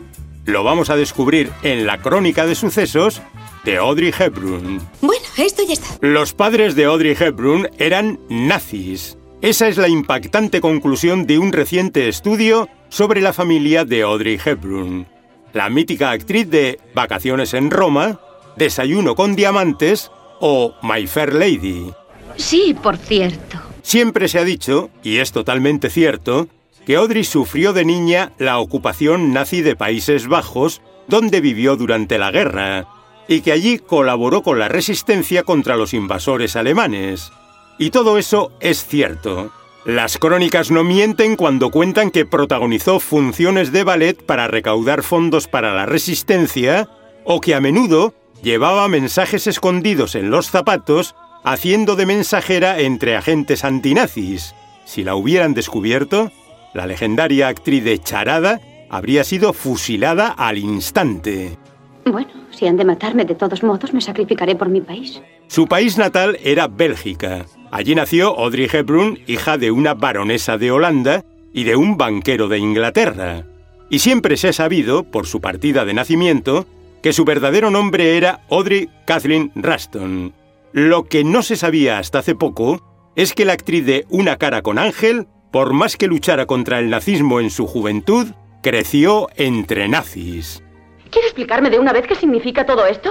Lo 0.48 0.64
vamos 0.64 0.88
a 0.88 0.96
descubrir 0.96 1.50
en 1.62 1.84
la 1.84 1.98
crónica 1.98 2.46
de 2.46 2.54
sucesos 2.54 3.20
de 3.66 3.76
Audrey 3.76 4.14
Hepburn. 4.18 4.80
Bueno, 5.02 5.26
esto 5.36 5.62
ya 5.62 5.74
está. 5.74 5.98
Los 6.00 6.32
padres 6.32 6.74
de 6.74 6.86
Audrey 6.86 7.14
Hepburn 7.20 7.68
eran 7.76 8.18
nazis. 8.30 9.18
Esa 9.42 9.68
es 9.68 9.76
la 9.76 9.88
impactante 9.88 10.62
conclusión 10.62 11.26
de 11.26 11.38
un 11.38 11.52
reciente 11.52 12.08
estudio 12.08 12.70
sobre 12.88 13.20
la 13.20 13.34
familia 13.34 13.84
de 13.84 14.00
Audrey 14.00 14.40
Hepburn. 14.42 15.06
La 15.52 15.68
mítica 15.68 16.12
actriz 16.12 16.48
de 16.48 16.80
Vacaciones 16.94 17.52
en 17.52 17.70
Roma, 17.70 18.18
Desayuno 18.56 19.14
con 19.14 19.36
Diamantes 19.36 20.10
o 20.40 20.72
My 20.82 21.06
Fair 21.06 21.34
Lady. 21.34 21.92
Sí, 22.36 22.74
por 22.82 22.96
cierto. 22.96 23.58
Siempre 23.82 24.28
se 24.28 24.38
ha 24.38 24.44
dicho, 24.44 24.88
y 25.02 25.18
es 25.18 25.30
totalmente 25.30 25.90
cierto, 25.90 26.48
que 26.88 26.96
Audrey 26.96 27.22
sufrió 27.22 27.74
de 27.74 27.84
niña 27.84 28.32
la 28.38 28.58
ocupación 28.58 29.34
nazi 29.34 29.60
de 29.60 29.76
Países 29.76 30.26
Bajos, 30.26 30.80
donde 31.06 31.42
vivió 31.42 31.76
durante 31.76 32.16
la 32.16 32.30
guerra, 32.30 32.88
y 33.28 33.42
que 33.42 33.52
allí 33.52 33.78
colaboró 33.78 34.42
con 34.42 34.58
la 34.58 34.68
resistencia 34.68 35.42
contra 35.42 35.76
los 35.76 35.92
invasores 35.92 36.56
alemanes. 36.56 37.30
Y 37.78 37.90
todo 37.90 38.16
eso 38.16 38.52
es 38.60 38.86
cierto. 38.86 39.52
Las 39.84 40.16
crónicas 40.16 40.70
no 40.70 40.82
mienten 40.82 41.36
cuando 41.36 41.70
cuentan 41.70 42.10
que 42.10 42.24
protagonizó 42.24 43.00
funciones 43.00 43.70
de 43.70 43.84
ballet 43.84 44.24
para 44.24 44.48
recaudar 44.48 45.02
fondos 45.02 45.46
para 45.46 45.74
la 45.74 45.84
resistencia, 45.84 46.88
o 47.22 47.42
que 47.42 47.54
a 47.54 47.60
menudo 47.60 48.14
llevaba 48.42 48.88
mensajes 48.88 49.46
escondidos 49.46 50.14
en 50.14 50.30
los 50.30 50.50
zapatos, 50.50 51.14
haciendo 51.44 51.96
de 51.96 52.06
mensajera 52.06 52.80
entre 52.80 53.14
agentes 53.14 53.62
antinazis. 53.62 54.54
Si 54.86 55.04
la 55.04 55.16
hubieran 55.16 55.52
descubierto, 55.52 56.32
la 56.78 56.86
legendaria 56.86 57.48
actriz 57.48 57.82
de 57.82 57.98
Charada 57.98 58.60
habría 58.88 59.24
sido 59.24 59.52
fusilada 59.52 60.28
al 60.28 60.58
instante. 60.58 61.58
Bueno, 62.06 62.30
si 62.52 62.68
han 62.68 62.76
de 62.76 62.84
matarme 62.84 63.24
de 63.24 63.34
todos 63.34 63.64
modos, 63.64 63.92
me 63.92 64.00
sacrificaré 64.00 64.54
por 64.54 64.68
mi 64.68 64.80
país. 64.80 65.20
Su 65.48 65.66
país 65.66 65.98
natal 65.98 66.38
era 66.44 66.68
Bélgica. 66.68 67.46
Allí 67.72 67.96
nació 67.96 68.28
Audrey 68.38 68.68
Hepburn, 68.72 69.18
hija 69.26 69.58
de 69.58 69.72
una 69.72 69.94
baronesa 69.94 70.56
de 70.56 70.70
Holanda 70.70 71.24
y 71.52 71.64
de 71.64 71.74
un 71.74 71.96
banquero 71.96 72.46
de 72.46 72.58
Inglaterra. 72.58 73.44
Y 73.90 73.98
siempre 73.98 74.36
se 74.36 74.48
ha 74.48 74.52
sabido, 74.52 75.02
por 75.02 75.26
su 75.26 75.40
partida 75.40 75.84
de 75.84 75.94
nacimiento, 75.94 76.64
que 77.02 77.12
su 77.12 77.24
verdadero 77.24 77.70
nombre 77.70 78.16
era 78.16 78.42
Audrey 78.50 78.88
Kathleen 79.04 79.50
Raston. 79.56 80.32
Lo 80.72 81.06
que 81.06 81.24
no 81.24 81.42
se 81.42 81.56
sabía 81.56 81.98
hasta 81.98 82.20
hace 82.20 82.36
poco 82.36 83.12
es 83.16 83.34
que 83.34 83.44
la 83.44 83.54
actriz 83.54 83.84
de 83.84 84.06
Una 84.10 84.36
cara 84.36 84.62
con 84.62 84.78
ángel, 84.78 85.26
por 85.50 85.72
más 85.72 85.96
que 85.96 86.06
luchara 86.06 86.46
contra 86.46 86.78
el 86.78 86.90
nazismo 86.90 87.40
en 87.40 87.50
su 87.50 87.66
juventud, 87.66 88.28
creció 88.62 89.28
entre 89.36 89.88
nazis. 89.88 90.62
¿Quiere 91.10 91.28
explicarme 91.28 91.70
de 91.70 91.78
una 91.78 91.92
vez 91.92 92.06
qué 92.06 92.14
significa 92.14 92.66
todo 92.66 92.86
esto? 92.86 93.10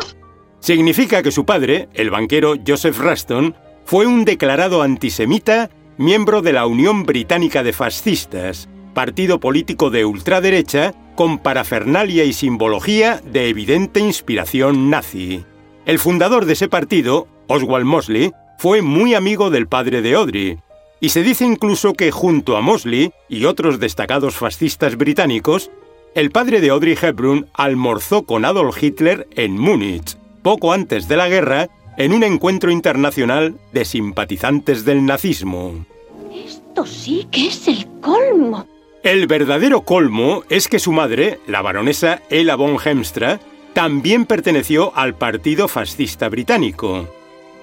Significa 0.60 1.24
que 1.24 1.32
su 1.32 1.46
padre, 1.46 1.90
el 1.94 2.10
banquero 2.10 2.56
Joseph 2.66 3.00
Raston, 3.00 3.56
fue 3.86 4.06
un 4.06 4.26
declarado 4.26 4.82
antisemita, 4.82 5.70
miembro 5.98 6.42
de 6.42 6.54
la 6.54 6.66
Unión 6.66 7.04
Británica 7.04 7.64
de 7.64 7.74
Fascistas, 7.74 8.70
partido 8.94 9.40
político 9.40 9.90
de 9.90 10.06
ultraderecha 10.06 10.94
con 11.16 11.40
parafernalia 11.40 12.24
y 12.24 12.34
simbología 12.34 13.22
de 13.24 13.50
evidente 13.50 14.00
inspiración 14.00 14.90
nazi. 14.90 15.46
El 15.86 16.00
fundador 16.00 16.46
de 16.46 16.54
ese 16.54 16.68
partido, 16.68 17.28
Oswald 17.48 17.86
Mosley, 17.86 18.32
fue 18.58 18.82
muy 18.82 19.14
amigo 19.16 19.50
del 19.50 19.68
padre 19.68 20.02
de 20.02 20.16
Audrey, 20.16 20.58
y 21.00 21.10
se 21.10 21.24
dice 21.24 21.46
incluso 21.46 21.94
que 21.94 22.12
junto 22.12 22.58
a 22.58 22.62
Mosley 22.62 23.12
y 23.30 23.46
otros 23.46 23.80
destacados 23.80 24.36
fascistas 24.36 24.98
británicos, 24.98 25.72
el 26.16 26.32
padre 26.32 26.62
de 26.62 26.70
Audrey 26.70 26.98
Hepburn 27.00 27.48
almorzó 27.54 28.24
con 28.24 28.46
Adolf 28.46 28.82
Hitler 28.82 29.28
en 29.36 29.58
Múnich, 29.58 30.18
poco 30.42 30.74
antes 30.74 31.08
de 31.08 31.18
la 31.18 31.30
guerra, 31.30 31.70
en 31.98 32.14
un 32.14 32.24
encuentro 32.24 32.72
internacional 32.72 33.60
de 33.72 33.86
simpatizantes 33.86 34.86
del 34.86 35.06
nazismo. 35.06 35.86
Esto 36.34 36.86
sí 36.86 37.28
que 37.32 37.48
es 37.48 37.68
el 37.68 37.88
colmo. 38.02 38.68
El 39.04 39.28
verdadero 39.28 39.82
colmo 39.82 40.44
es 40.50 40.68
que 40.68 40.80
su 40.80 40.92
madre, 40.92 41.40
la 41.48 41.62
baronesa 41.62 42.22
Ella 42.30 42.56
von 42.56 42.78
Hemstra, 42.84 43.40
también 43.74 44.26
perteneció 44.26 44.92
al 44.96 45.16
Partido 45.16 45.68
Fascista 45.68 46.30
Británico. 46.30 47.08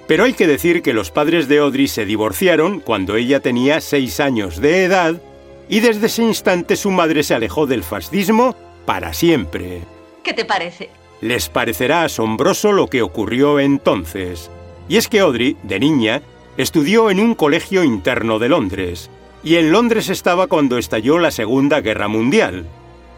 Pero 0.06 0.24
hay 0.24 0.34
que 0.34 0.46
decir 0.46 0.82
que 0.82 0.92
los 0.92 1.10
padres 1.10 1.48
de 1.48 1.58
Audrey 1.58 1.88
se 1.88 2.04
divorciaron 2.04 2.80
cuando 2.80 3.16
ella 3.16 3.40
tenía 3.40 3.80
seis 3.80 4.20
años 4.20 4.60
de 4.60 4.84
edad 4.84 5.20
y 5.68 5.80
desde 5.80 6.06
ese 6.06 6.22
instante 6.22 6.76
su 6.76 6.90
madre 6.90 7.22
se 7.22 7.34
alejó 7.34 7.66
del 7.66 7.82
fascismo 7.82 8.54
para 8.84 9.14
siempre. 9.14 9.82
¿Qué 10.22 10.34
te 10.34 10.44
parece? 10.44 10.90
Les 11.20 11.48
parecerá 11.48 12.04
asombroso 12.04 12.72
lo 12.72 12.88
que 12.88 13.02
ocurrió 13.02 13.58
entonces. 13.60 14.50
Y 14.88 14.98
es 14.98 15.08
que 15.08 15.20
Audrey, 15.20 15.56
de 15.62 15.80
niña, 15.80 16.22
estudió 16.58 17.10
en 17.10 17.20
un 17.20 17.34
colegio 17.34 17.82
interno 17.82 18.38
de 18.38 18.50
Londres, 18.50 19.10
y 19.42 19.56
en 19.56 19.72
Londres 19.72 20.08
estaba 20.08 20.46
cuando 20.46 20.78
estalló 20.78 21.18
la 21.18 21.30
Segunda 21.30 21.80
Guerra 21.80 22.08
Mundial. 22.08 22.66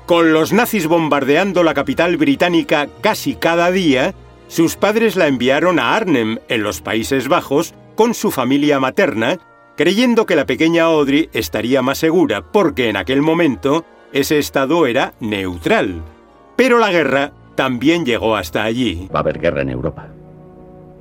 Con 0.07 0.33
los 0.33 0.53
nazis 0.53 0.87
bombardeando 0.87 1.65
la 1.65 1.75
capital 1.75 2.17
británica 2.17 2.89
casi 3.01 3.35
cada 3.35 3.71
día, 3.73 4.15
sus 4.49 4.77
padres 4.77 5.17
la 5.17 5.27
enviaron 5.27 5.79
a 5.79 5.97
Arnhem, 5.97 6.39
en 6.49 6.63
los 6.63 6.81
Países 6.81 7.29
Bajos, 7.29 7.75
con 7.95 8.15
su 8.15 8.31
familia 8.31 8.79
materna, 8.79 9.39
creyendo 9.77 10.27
que 10.27 10.37
la 10.37 10.47
pequeña 10.47 10.85
Audrey 10.85 11.29
estaría 11.33 11.83
más 11.83 11.99
segura, 11.99 12.53
porque 12.53 12.89
en 12.89 12.97
aquel 12.97 13.23
momento 13.23 13.85
ese 14.13 14.39
estado 14.39 14.87
era 14.87 15.15
neutral. 15.21 16.03
Pero 16.57 16.79
la 16.79 16.91
guerra 16.91 17.33
también 17.55 18.05
llegó 18.05 18.37
hasta 18.37 18.65
allí. 18.65 19.09
Va 19.15 19.21
a 19.21 19.23
haber 19.23 19.41
guerra 19.41 19.63
en 19.63 19.71
Europa. 19.71 20.09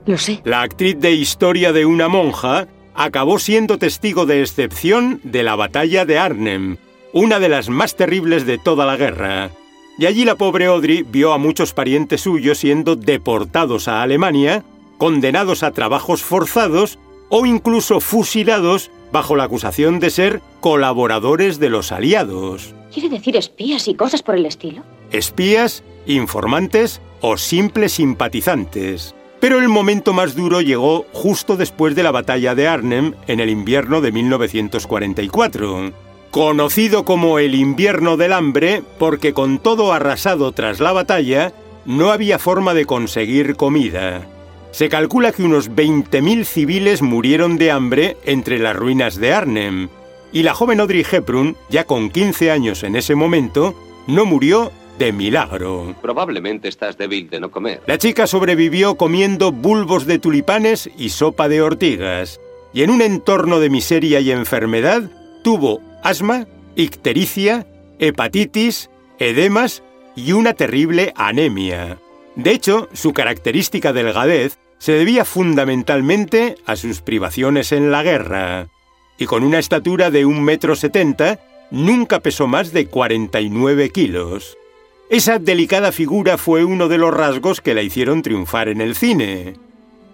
Lo 0.06 0.18
sé. 0.18 0.42
La 0.44 0.62
actriz 0.62 1.00
de 1.00 1.12
Historia 1.12 1.72
de 1.72 1.86
una 1.86 2.08
monja 2.08 2.68
acabó 2.94 3.40
siendo 3.40 3.78
testigo 3.78 4.26
de 4.26 4.42
excepción 4.42 5.20
de 5.24 5.44
la 5.44 5.56
batalla 5.56 6.06
de 6.06 6.18
Arnhem, 6.18 6.78
una 7.14 7.40
de 7.40 7.50
las 7.50 7.70
más 7.70 7.96
terribles 7.96 8.46
de 8.46 8.58
toda 8.58 8.86
la 8.86 8.98
guerra. 8.98 9.50
Y 9.98 10.08
allí 10.08 10.26
la 10.26 10.36
pobre 10.36 10.66
Audrey 10.66 11.04
vio 11.04 11.32
a 11.32 11.38
muchos 11.38 11.74
parientes 11.74 12.22
suyos 12.22 12.58
siendo 12.58 12.96
deportados 12.96 13.88
a 13.88 14.02
Alemania, 14.02 14.64
condenados 14.98 15.64
a 15.64 15.72
trabajos 15.72 16.22
forzados 16.22 17.00
o 17.30 17.46
incluso 17.46 18.02
fusilados 18.02 18.92
bajo 19.12 19.36
la 19.38 19.46
acusación 19.46 20.00
de 20.00 20.10
ser 20.10 20.42
colaboradores 20.60 21.60
de 21.60 21.70
los 21.70 21.94
aliados. 21.94 22.74
¿Quiere 22.94 23.10
decir 23.10 23.38
espías 23.38 23.88
y 23.88 23.96
cosas 23.96 24.22
por 24.22 24.36
el 24.36 24.46
estilo? 24.46 24.84
Espías, 25.12 25.84
informantes 26.06 27.02
o 27.22 27.38
simples 27.38 27.94
simpatizantes. 27.94 29.16
Pero 29.40 29.60
el 29.60 29.70
momento 29.70 30.14
más 30.14 30.36
duro 30.36 30.62
llegó 30.62 31.06
justo 31.14 31.56
después 31.56 31.96
de 31.96 32.04
la 32.04 32.12
batalla 32.12 32.56
de 32.56 32.68
Arnhem 32.68 33.14
en 33.28 33.40
el 33.40 33.50
invierno 33.50 34.02
de 34.02 34.12
1944 34.12 36.05
conocido 36.36 37.06
como 37.06 37.40
el 37.40 37.56
invierno 37.56 38.18
del 38.18 38.34
hambre 38.34 38.84
porque 39.00 39.32
con 39.32 39.58
todo 39.58 39.94
arrasado 39.94 40.52
tras 40.52 40.82
la 40.82 40.92
batalla, 40.92 41.54
no 41.86 42.12
había 42.12 42.40
forma 42.40 42.74
de 42.74 42.86
conseguir 42.86 43.56
comida. 43.56 44.28
Se 44.72 44.90
calcula 44.90 45.32
que 45.32 45.44
unos 45.44 45.72
20.000 45.72 46.44
civiles 46.44 47.02
murieron 47.02 47.56
de 47.56 47.72
hambre 47.72 48.18
entre 48.26 48.60
las 48.60 48.76
ruinas 48.76 49.16
de 49.16 49.34
Arnhem, 49.34 49.88
y 50.34 50.44
la 50.44 50.54
joven 50.54 50.82
Audrey 50.82 51.06
Hepburn, 51.10 51.56
ya 51.70 51.86
con 51.86 52.10
15 52.10 52.52
años 52.52 52.84
en 52.84 52.98
ese 52.98 53.16
momento, 53.16 53.74
no 54.06 54.26
murió 54.26 54.74
de 55.00 55.14
milagro. 55.14 55.96
Probablemente 56.02 56.68
estás 56.68 56.98
débil 56.98 57.30
de 57.30 57.40
no 57.40 57.50
comer. 57.50 57.82
La 57.88 57.98
chica 57.98 58.28
sobrevivió 58.28 58.96
comiendo 58.96 59.54
bulbos 59.54 60.06
de 60.06 60.20
tulipanes 60.20 60.90
y 60.98 61.12
sopa 61.12 61.48
de 61.48 61.62
ortigas, 61.62 62.42
y 62.74 62.84
en 62.84 62.90
un 62.90 63.02
entorno 63.02 63.62
de 63.62 63.70
miseria 63.70 64.20
y 64.20 64.32
enfermedad 64.32 65.04
tuvo 65.46 65.80
asma, 66.06 66.48
ictericia, 66.76 67.66
hepatitis, 68.00 68.90
edemas 69.18 69.82
y 70.16 70.34
una 70.34 70.54
terrible 70.54 71.14
anemia. 71.16 71.98
De 72.36 72.52
hecho, 72.52 72.90
su 72.94 73.12
característica 73.12 73.92
delgadez 73.92 74.60
se 74.78 74.92
debía 74.92 75.26
fundamentalmente 75.26 76.58
a 76.68 76.76
sus 76.76 77.02
privaciones 77.02 77.72
en 77.72 77.92
la 77.92 78.04
guerra, 78.04 78.68
y 79.18 79.26
con 79.26 79.44
una 79.44 79.58
estatura 79.58 80.12
de 80.12 80.26
un 80.26 80.44
metro 80.44 80.76
setenta, 80.76 81.40
nunca 81.72 82.20
pesó 82.20 82.46
más 82.46 82.72
de 82.72 82.86
49 82.86 83.90
kilos. 83.90 84.58
Esa 85.10 85.40
delicada 85.40 85.92
figura 85.92 86.38
fue 86.38 86.66
uno 86.66 86.88
de 86.88 87.00
los 87.00 87.14
rasgos 87.14 87.62
que 87.62 87.74
la 87.74 87.82
hicieron 87.82 88.22
triunfar 88.22 88.70
en 88.70 88.82
el 88.82 88.96
cine. 88.96 89.56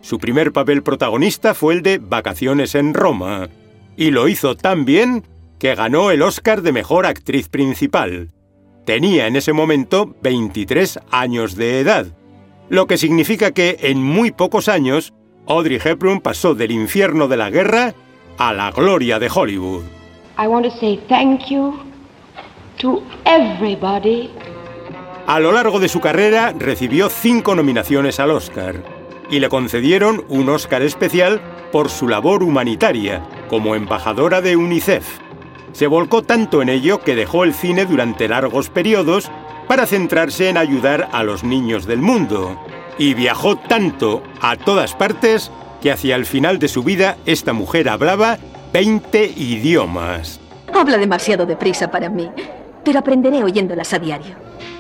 Su 0.02 0.20
primer 0.20 0.54
papel 0.54 0.84
protagonista 0.84 1.54
fue 1.54 1.74
el 1.74 1.82
de 1.82 1.98
Vacaciones 1.98 2.76
en 2.76 2.94
Roma, 2.94 3.50
y 3.98 4.12
lo 4.12 4.30
hizo 4.30 4.56
tan 4.56 4.86
bien 4.86 5.24
que 5.62 5.76
ganó 5.76 6.10
el 6.10 6.24
Oscar 6.24 6.64
de 6.64 6.72
Mejor 6.72 7.06
Actriz 7.06 7.48
Principal. 7.48 8.32
Tenía 8.84 9.28
en 9.28 9.36
ese 9.36 9.54
momento 9.54 10.16
23 10.24 11.00
años 11.12 11.56
de 11.56 11.80
edad, 11.80 12.08
lo 12.68 12.88
que 12.88 12.98
significa 12.98 13.52
que 13.52 13.78
en 13.82 14.02
muy 14.02 14.32
pocos 14.32 14.68
años 14.68 15.14
Audrey 15.46 15.78
Hepburn 15.78 16.20
pasó 16.20 16.56
del 16.56 16.72
infierno 16.72 17.28
de 17.28 17.38
la 17.38 17.52
guerra 17.52 17.94
a 18.40 18.54
la 18.54 18.72
gloria 18.72 19.20
de 19.20 19.30
Hollywood. 19.32 19.84
I 20.40 20.48
want 20.48 20.66
to 20.66 20.72
say 20.80 21.00
thank 21.08 21.46
you 21.52 21.80
to 22.80 23.04
everybody. 23.26 24.32
A 25.28 25.40
lo 25.40 25.52
largo 25.52 25.80
de 25.80 25.90
su 25.90 26.00
carrera 26.00 26.56
recibió 26.58 27.08
cinco 27.08 27.54
nominaciones 27.54 28.20
al 28.20 28.32
Oscar 28.32 28.82
y 29.30 29.40
le 29.40 29.48
concedieron 29.48 30.26
un 30.28 30.50
Oscar 30.50 30.82
especial 30.82 31.40
por 31.72 31.92
su 31.92 32.08
labor 32.08 32.42
humanitaria 32.42 33.22
como 33.48 33.76
embajadora 33.76 34.42
de 34.42 34.56
UNICEF. 34.56 35.31
Se 35.74 35.88
volcó 35.88 36.22
tanto 36.22 36.62
en 36.62 36.70
ello 36.70 37.02
que 37.02 37.16
dejó 37.16 37.44
el 37.44 37.54
cine 37.54 37.86
durante 37.86 38.28
largos 38.28 38.70
periodos 38.70 39.32
para 39.68 39.86
centrarse 39.86 40.50
en 40.50 40.58
ayudar 40.58 41.10
a 41.12 41.24
los 41.24 41.44
niños 41.44 41.86
del 41.86 42.00
mundo. 42.00 42.60
Y 42.98 43.14
viajó 43.14 43.56
tanto 43.58 44.22
a 44.42 44.58
todas 44.58 44.94
partes 44.94 45.52
que 45.82 45.92
hacia 45.92 46.16
el 46.16 46.26
final 46.26 46.60
de 46.60 46.68
su 46.68 46.84
vida 46.84 47.18
esta 47.26 47.54
mujer 47.54 47.90
hablaba 47.90 48.38
20 48.74 49.34
idiomas. 49.38 50.40
Habla 50.74 50.98
demasiado 50.98 51.46
deprisa 51.46 51.90
para 51.90 52.10
mí, 52.10 52.30
pero 52.84 53.00
aprenderé 53.00 53.44
oyéndolas 53.44 53.94
a 53.94 54.00
diario. 54.00 54.36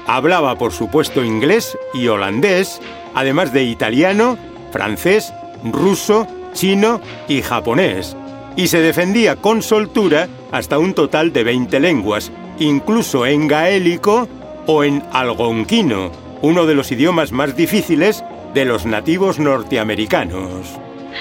Hablaba, 0.08 0.58
por 0.58 0.72
supuesto, 0.72 1.24
inglés 1.24 1.78
y 1.94 2.08
holandés, 2.08 2.82
además 3.16 3.54
de 3.54 3.64
italiano, 3.64 4.38
francés, 4.72 5.34
ruso, 5.64 6.28
chino 6.54 7.02
y 7.28 7.42
japonés 7.42 8.16
y 8.56 8.68
se 8.68 8.82
defendía 8.82 9.36
con 9.36 9.62
soltura 9.62 10.28
hasta 10.52 10.80
un 10.80 10.94
total 10.94 11.34
de 11.34 11.44
20 11.44 11.80
lenguas, 11.80 12.32
incluso 12.60 13.26
en 13.26 13.48
gaélico 13.48 14.28
o 14.68 14.84
en 14.84 15.04
algonquino, 15.12 16.12
uno 16.42 16.66
de 16.66 16.76
los 16.76 16.92
idiomas 16.92 17.32
más 17.32 17.56
difíciles 17.56 18.24
de 18.54 18.66
los 18.66 18.86
nativos 18.86 19.40
norteamericanos. 19.40 20.80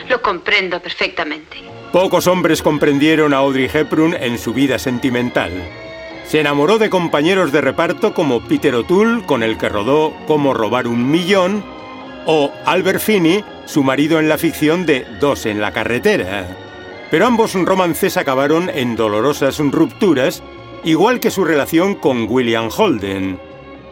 Lo 0.08 0.20
comprendo 0.22 0.80
perfectamente. 0.80 1.58
Pocos 1.92 2.26
hombres 2.26 2.62
comprendieron 2.62 3.34
a 3.34 3.38
Audrey 3.38 3.68
Hepburn 3.72 4.14
en 4.14 4.38
su 4.38 4.52
vida 4.52 4.78
sentimental. 4.78 5.50
Se 6.26 6.38
enamoró 6.38 6.78
de 6.78 6.90
compañeros 6.90 7.50
de 7.50 7.60
reparto 7.60 8.14
como 8.14 8.40
Peter 8.40 8.74
O'Toole, 8.76 9.24
con 9.26 9.42
el 9.42 9.58
que 9.58 9.68
rodó 9.68 10.12
Cómo 10.28 10.54
robar 10.54 10.86
un 10.86 11.10
millón, 11.10 11.64
o 12.26 12.52
Albert 12.64 13.00
Finney, 13.00 13.44
su 13.64 13.82
marido 13.82 14.20
en 14.20 14.28
la 14.28 14.38
ficción 14.38 14.86
de 14.86 15.04
Dos 15.18 15.46
en 15.46 15.60
la 15.60 15.72
carretera. 15.72 16.69
Pero 17.10 17.26
ambos 17.26 17.54
romances 17.54 18.16
acabaron 18.16 18.70
en 18.70 18.96
dolorosas 18.96 19.58
rupturas, 19.58 20.42
igual 20.84 21.20
que 21.20 21.30
su 21.30 21.44
relación 21.44 21.94
con 21.94 22.26
William 22.28 22.68
Holden. 22.74 23.40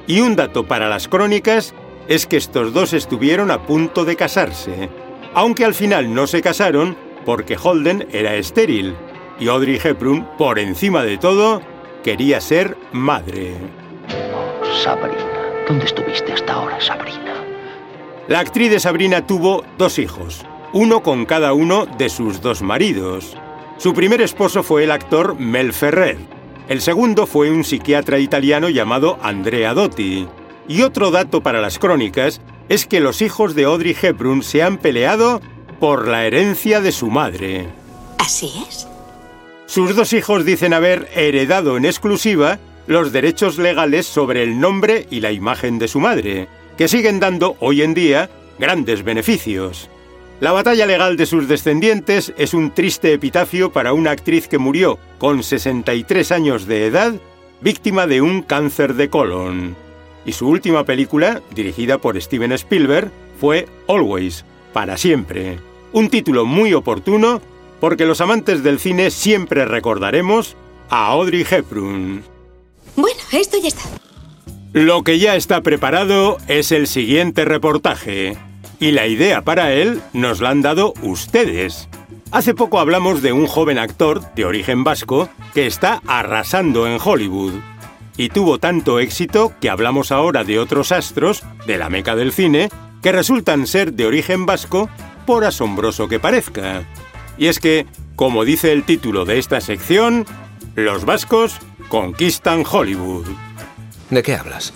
Y 0.06 0.20
un 0.20 0.36
dato 0.36 0.66
para 0.66 0.88
las 0.88 1.08
crónicas 1.08 1.74
es 2.06 2.26
que 2.26 2.36
estos 2.36 2.72
dos 2.72 2.92
estuvieron 2.92 3.50
a 3.50 3.62
punto 3.66 4.04
de 4.04 4.16
casarse, 4.16 4.88
aunque 5.34 5.64
al 5.64 5.74
final 5.74 6.14
no 6.14 6.26
se 6.26 6.40
casaron 6.40 6.96
porque 7.24 7.58
Holden 7.62 8.08
era 8.10 8.34
estéril 8.34 8.94
y 9.38 9.48
Audrey 9.48 9.78
Hepburn, 9.82 10.26
por 10.38 10.58
encima 10.58 11.02
de 11.02 11.18
todo, 11.18 11.60
quería 12.02 12.40
ser 12.40 12.76
madre. 12.92 13.54
Sabrina, 14.82 15.64
¿dónde 15.68 15.84
estuviste 15.84 16.32
hasta 16.32 16.54
ahora, 16.54 16.80
Sabrina? 16.80 17.34
La 18.26 18.40
actriz 18.40 18.70
de 18.70 18.80
Sabrina 18.80 19.26
tuvo 19.26 19.64
dos 19.76 19.98
hijos, 19.98 20.44
uno 20.72 21.02
con 21.02 21.24
cada 21.24 21.52
uno 21.52 21.86
de 21.86 22.08
sus 22.08 22.40
dos 22.40 22.62
maridos. 22.62 23.36
Su 23.78 23.94
primer 23.94 24.20
esposo 24.20 24.62
fue 24.62 24.84
el 24.84 24.90
actor 24.90 25.38
Mel 25.38 25.72
Ferrer. 25.72 26.18
El 26.68 26.80
segundo 26.80 27.26
fue 27.26 27.50
un 27.50 27.64
psiquiatra 27.64 28.18
italiano 28.18 28.68
llamado 28.68 29.18
Andrea 29.22 29.72
Dotti. 29.72 30.26
Y 30.66 30.82
otro 30.82 31.10
dato 31.10 31.42
para 31.42 31.60
las 31.60 31.78
crónicas 31.78 32.40
es 32.68 32.86
que 32.86 33.00
los 33.00 33.22
hijos 33.22 33.54
de 33.54 33.64
Audrey 33.64 33.96
Hepburn 34.00 34.42
se 34.42 34.62
han 34.62 34.76
peleado 34.76 35.40
por 35.80 36.06
la 36.06 36.26
herencia 36.26 36.80
de 36.80 36.92
su 36.92 37.06
madre. 37.06 37.68
¿Así 38.18 38.52
es? 38.68 38.86
Sus 39.66 39.96
dos 39.96 40.12
hijos 40.12 40.44
dicen 40.44 40.74
haber 40.74 41.08
heredado 41.14 41.76
en 41.76 41.84
exclusiva 41.84 42.58
los 42.86 43.12
derechos 43.12 43.58
legales 43.58 44.06
sobre 44.06 44.42
el 44.42 44.60
nombre 44.60 45.06
y 45.10 45.20
la 45.20 45.30
imagen 45.30 45.78
de 45.78 45.88
su 45.88 46.00
madre, 46.00 46.48
que 46.76 46.88
siguen 46.88 47.20
dando 47.20 47.56
hoy 47.60 47.82
en 47.82 47.94
día 47.94 48.30
grandes 48.58 49.04
beneficios. 49.04 49.88
La 50.40 50.52
batalla 50.52 50.86
legal 50.86 51.16
de 51.16 51.26
sus 51.26 51.48
descendientes 51.48 52.32
es 52.38 52.54
un 52.54 52.70
triste 52.70 53.12
epitafio 53.12 53.72
para 53.72 53.92
una 53.92 54.12
actriz 54.12 54.46
que 54.46 54.58
murió 54.58 54.98
con 55.18 55.42
63 55.42 56.30
años 56.30 56.66
de 56.66 56.86
edad, 56.86 57.14
víctima 57.60 58.06
de 58.06 58.22
un 58.22 58.42
cáncer 58.42 58.94
de 58.94 59.10
colon. 59.10 59.74
Y 60.24 60.32
su 60.32 60.48
última 60.48 60.84
película, 60.84 61.42
dirigida 61.52 61.98
por 61.98 62.20
Steven 62.20 62.52
Spielberg, 62.52 63.10
fue 63.40 63.66
Always, 63.88 64.44
para 64.72 64.96
siempre. 64.96 65.58
Un 65.92 66.08
título 66.08 66.44
muy 66.44 66.72
oportuno 66.72 67.40
porque 67.80 68.06
los 68.06 68.20
amantes 68.20 68.62
del 68.62 68.78
cine 68.78 69.10
siempre 69.10 69.64
recordaremos 69.64 70.56
a 70.88 71.06
Audrey 71.06 71.44
Hepburn. 71.50 72.22
Bueno, 72.94 73.20
esto 73.32 73.56
ya 73.60 73.68
está. 73.68 73.82
Lo 74.72 75.02
que 75.02 75.18
ya 75.18 75.34
está 75.34 75.62
preparado 75.62 76.38
es 76.46 76.70
el 76.70 76.86
siguiente 76.86 77.44
reportaje. 77.44 78.36
Y 78.80 78.92
la 78.92 79.06
idea 79.06 79.42
para 79.42 79.72
él 79.72 80.00
nos 80.12 80.40
la 80.40 80.50
han 80.50 80.62
dado 80.62 80.94
ustedes. 81.02 81.88
Hace 82.30 82.54
poco 82.54 82.78
hablamos 82.78 83.22
de 83.22 83.32
un 83.32 83.46
joven 83.46 83.78
actor 83.78 84.34
de 84.34 84.44
origen 84.44 84.84
vasco 84.84 85.28
que 85.54 85.66
está 85.66 86.02
arrasando 86.06 86.86
en 86.86 86.98
Hollywood. 87.02 87.54
Y 88.16 88.28
tuvo 88.28 88.58
tanto 88.58 88.98
éxito 88.98 89.52
que 89.60 89.70
hablamos 89.70 90.12
ahora 90.12 90.44
de 90.44 90.58
otros 90.58 90.92
astros 90.92 91.42
de 91.66 91.78
la 91.78 91.88
meca 91.88 92.14
del 92.16 92.32
cine 92.32 92.68
que 93.02 93.12
resultan 93.12 93.66
ser 93.66 93.92
de 93.94 94.06
origen 94.06 94.46
vasco 94.46 94.88
por 95.26 95.44
asombroso 95.44 96.08
que 96.08 96.20
parezca. 96.20 96.82
Y 97.36 97.46
es 97.46 97.60
que, 97.60 97.86
como 98.16 98.44
dice 98.44 98.72
el 98.72 98.84
título 98.84 99.24
de 99.24 99.38
esta 99.38 99.60
sección, 99.60 100.26
los 100.74 101.04
vascos 101.04 101.58
conquistan 101.88 102.64
Hollywood. 102.70 103.26
¿De 104.10 104.22
qué 104.22 104.34
hablas? 104.34 104.72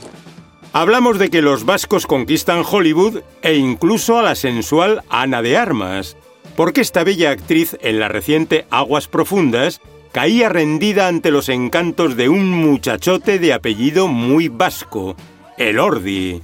Hablamos 0.75 1.19
de 1.19 1.29
que 1.29 1.43
los 1.43 1.67
vascos 1.67 2.07
conquistan 2.07 2.63
Hollywood 2.69 3.21
e 3.43 3.57
incluso 3.57 4.19
a 4.19 4.23
la 4.23 4.35
sensual 4.35 5.03
Ana 5.11 5.43
de 5.43 5.59
Armas, 5.59 6.17
porque 6.57 6.81
esta 6.81 7.05
bella 7.05 7.31
actriz 7.31 7.77
en 7.83 7.99
la 7.99 8.09
reciente 8.09 8.65
Aguas 8.71 9.07
Profundas 9.07 9.83
caía 10.13 10.49
rendida 10.49 11.09
ante 11.09 11.31
los 11.31 11.51
encantos 11.51 12.17
de 12.17 12.31
un 12.31 12.49
muchachote 12.49 13.39
de 13.39 13.53
apellido 13.53 14.09
muy 14.09 14.49
vasco, 14.49 15.15
el 15.59 15.79
Ordi. 15.79 16.41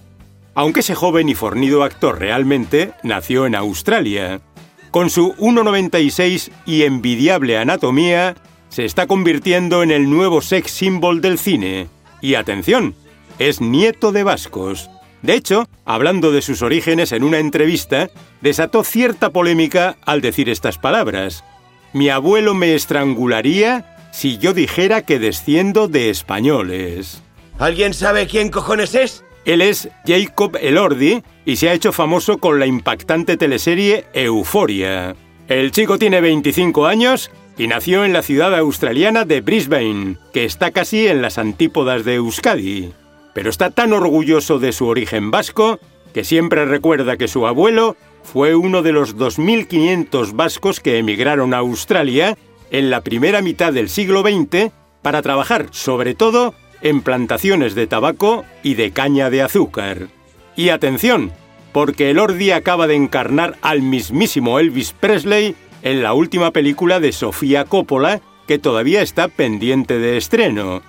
Aunque 0.54 0.80
ese 0.80 0.94
joven 0.94 1.30
y 1.30 1.34
fornido 1.34 1.82
actor 1.82 2.18
realmente 2.18 2.92
nació 3.02 3.46
en 3.46 3.54
Australia. 3.54 4.42
Con 4.90 5.08
su 5.08 5.34
1,96 5.36 6.50
y 6.66 6.82
envidiable 6.82 7.56
anatomía, 7.56 8.34
se 8.68 8.84
está 8.84 9.06
convirtiendo 9.06 9.82
en 9.82 9.90
el 9.90 10.10
nuevo 10.10 10.42
sex 10.42 10.70
symbol 10.70 11.22
del 11.22 11.38
cine. 11.38 11.88
Y 12.20 12.34
atención, 12.34 12.94
es 13.38 13.60
nieto 13.60 14.12
de 14.12 14.22
vascos. 14.22 14.90
De 15.22 15.34
hecho, 15.34 15.68
hablando 15.84 16.30
de 16.30 16.42
sus 16.42 16.62
orígenes 16.62 17.12
en 17.12 17.24
una 17.24 17.38
entrevista, 17.38 18.10
desató 18.40 18.84
cierta 18.84 19.30
polémica 19.30 19.96
al 20.04 20.20
decir 20.20 20.48
estas 20.48 20.78
palabras. 20.78 21.44
Mi 21.92 22.08
abuelo 22.08 22.54
me 22.54 22.74
estrangularía 22.74 24.10
si 24.12 24.38
yo 24.38 24.54
dijera 24.54 25.02
que 25.02 25.18
desciendo 25.18 25.88
de 25.88 26.10
españoles. 26.10 27.22
¿Alguien 27.58 27.94
sabe 27.94 28.26
quién 28.26 28.50
cojones 28.50 28.94
es? 28.94 29.24
Él 29.44 29.62
es 29.62 29.88
Jacob 30.06 30.56
Elordi 30.60 31.22
y 31.44 31.56
se 31.56 31.68
ha 31.68 31.72
hecho 31.72 31.92
famoso 31.92 32.38
con 32.38 32.58
la 32.58 32.66
impactante 32.66 33.36
teleserie 33.36 34.04
Euforia. 34.12 35.16
El 35.48 35.72
chico 35.72 35.98
tiene 35.98 36.20
25 36.20 36.86
años 36.86 37.30
y 37.56 37.66
nació 37.66 38.04
en 38.04 38.12
la 38.12 38.22
ciudad 38.22 38.54
australiana 38.54 39.24
de 39.24 39.40
Brisbane, 39.40 40.16
que 40.32 40.44
está 40.44 40.70
casi 40.70 41.08
en 41.08 41.22
las 41.22 41.38
antípodas 41.38 42.04
de 42.04 42.16
Euskadi. 42.16 42.92
Pero 43.34 43.50
está 43.50 43.70
tan 43.70 43.92
orgulloso 43.92 44.58
de 44.58 44.72
su 44.72 44.86
origen 44.86 45.30
vasco 45.30 45.78
que 46.12 46.24
siempre 46.24 46.64
recuerda 46.64 47.16
que 47.16 47.28
su 47.28 47.46
abuelo 47.46 47.96
fue 48.22 48.54
uno 48.54 48.82
de 48.82 48.92
los 48.92 49.16
2.500 49.16 50.34
vascos 50.34 50.80
que 50.80 50.98
emigraron 50.98 51.54
a 51.54 51.58
Australia 51.58 52.36
en 52.70 52.90
la 52.90 53.02
primera 53.02 53.42
mitad 53.42 53.72
del 53.72 53.88
siglo 53.88 54.22
XX 54.22 54.70
para 55.02 55.22
trabajar 55.22 55.66
sobre 55.70 56.14
todo 56.14 56.54
en 56.82 57.02
plantaciones 57.02 57.74
de 57.74 57.86
tabaco 57.86 58.44
y 58.62 58.74
de 58.74 58.90
caña 58.90 59.30
de 59.30 59.42
azúcar. 59.42 60.08
Y 60.56 60.70
atención, 60.70 61.32
porque 61.72 62.10
el 62.10 62.18
Ordi 62.18 62.50
acaba 62.50 62.86
de 62.86 62.94
encarnar 62.96 63.56
al 63.62 63.82
mismísimo 63.82 64.58
Elvis 64.58 64.92
Presley 64.92 65.54
en 65.82 66.02
la 66.02 66.12
última 66.12 66.50
película 66.50 67.00
de 67.00 67.12
Sofía 67.12 67.64
Coppola, 67.64 68.20
que 68.46 68.58
todavía 68.58 69.02
está 69.02 69.28
pendiente 69.28 69.98
de 69.98 70.16
estreno. 70.16 70.82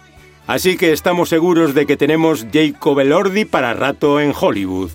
Así 0.50 0.78
que 0.78 0.92
estamos 0.92 1.30
seguros 1.30 1.76
de 1.76 1.86
que 1.86 1.96
tenemos 1.96 2.48
Jacob 2.52 3.00
Elordi 3.00 3.46
para 3.46 3.76
rato 3.76 4.20
en 4.20 4.34
Hollywood. 4.36 4.90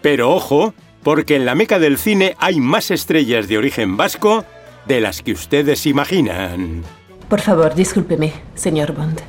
Pero 0.00 0.30
ojo, 0.30 0.72
porque 1.02 1.36
en 1.36 1.44
la 1.44 1.54
meca 1.54 1.78
del 1.78 1.98
cine 1.98 2.36
hay 2.38 2.58
más 2.58 2.90
estrellas 2.90 3.46
de 3.46 3.58
origen 3.58 3.98
vasco 3.98 4.46
de 4.86 5.02
las 5.02 5.20
que 5.20 5.32
ustedes 5.32 5.84
imaginan. 5.84 6.84
Por 7.28 7.42
favor, 7.42 7.74
discúlpeme, 7.74 8.32
señor 8.54 8.94
Bond. 8.94 9.20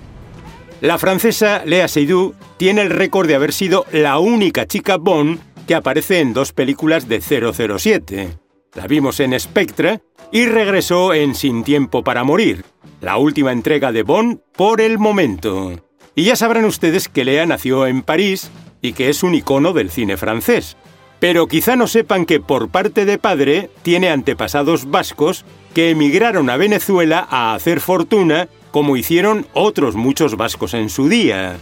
La 0.80 0.98
francesa 0.98 1.64
Lea 1.66 1.90
Seydoux 1.90 2.34
tiene 2.56 2.82
el 2.82 2.90
récord 2.90 3.28
de 3.28 3.36
haber 3.36 3.52
sido 3.52 3.86
la 3.92 4.18
única 4.18 4.68
chica 4.68 4.96
Bond 4.96 5.42
que 5.68 5.76
aparece 5.76 6.22
en 6.22 6.34
dos 6.34 6.54
películas 6.54 7.10
de 7.10 7.20
007. 7.20 8.30
La 8.76 8.88
vimos 8.88 9.20
en 9.20 9.38
Spectre 9.38 10.00
y 10.32 10.46
regresó 10.46 11.14
en 11.14 11.36
Sin 11.36 11.66
Tiempo 11.66 12.02
para 12.02 12.24
Morir, 12.24 12.64
la 13.06 13.18
última 13.18 13.52
entrega 13.52 13.92
de 13.92 14.02
Bond 14.02 14.40
por 14.58 14.82
el 14.82 14.98
momento. 14.98 15.80
Y 16.16 16.24
ya 16.24 16.36
sabrán 16.36 16.66
ustedes 16.66 17.08
que 17.08 17.24
Lea 17.24 17.46
nació 17.46 17.86
en 17.86 18.02
París 18.02 18.50
y 18.82 18.94
que 18.94 19.10
es 19.10 19.22
un 19.22 19.36
icono 19.36 19.74
del 19.74 19.92
cine 19.92 20.18
francés. 20.18 20.76
Pero 21.20 21.48
quizá 21.48 21.76
no 21.76 21.86
sepan 21.86 22.26
que 22.26 22.40
por 22.40 22.70
parte 22.70 23.06
de 23.06 23.20
padre 23.20 23.70
tiene 23.84 24.10
antepasados 24.10 24.90
vascos 24.90 25.46
que 25.76 25.92
emigraron 25.92 26.50
a 26.50 26.58
Venezuela 26.58 27.28
a 27.30 27.54
hacer 27.54 27.80
fortuna 27.80 28.48
como 28.72 28.98
hicieron 28.98 29.46
otros 29.54 29.94
muchos 29.94 30.36
vascos 30.36 30.74
en 30.74 30.90
su 30.90 31.08
día. 31.08 31.58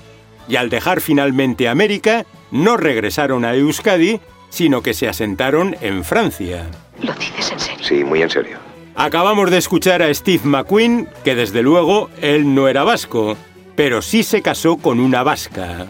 Y 0.48 0.56
al 0.56 0.70
dejar 0.70 1.02
finalmente 1.02 1.68
América, 1.68 2.26
no 2.52 2.78
regresaron 2.78 3.44
a 3.44 3.54
Euskadi, 3.54 4.22
sino 4.50 4.82
que 4.82 4.94
se 4.94 5.10
asentaron 5.10 5.76
en 5.82 6.06
Francia. 6.06 6.70
¿Lo 7.02 7.14
dices 7.16 7.52
en 7.52 7.60
serio? 7.60 7.86
Sí, 7.86 8.04
muy 8.06 8.22
en 8.22 8.30
serio. 8.30 8.73
Acabamos 8.96 9.50
de 9.50 9.58
escuchar 9.58 10.04
a 10.04 10.14
Steve 10.14 10.44
McQueen, 10.44 11.10
que 11.24 11.34
desde 11.34 11.64
luego 11.64 12.12
él 12.22 12.54
no 12.54 12.68
era 12.68 12.84
vasco, 12.84 13.36
pero 13.76 14.02
sí 14.04 14.22
se 14.22 14.44
casó 14.44 14.78
con 14.78 15.00
una 15.00 15.24
vasca. 15.24 15.88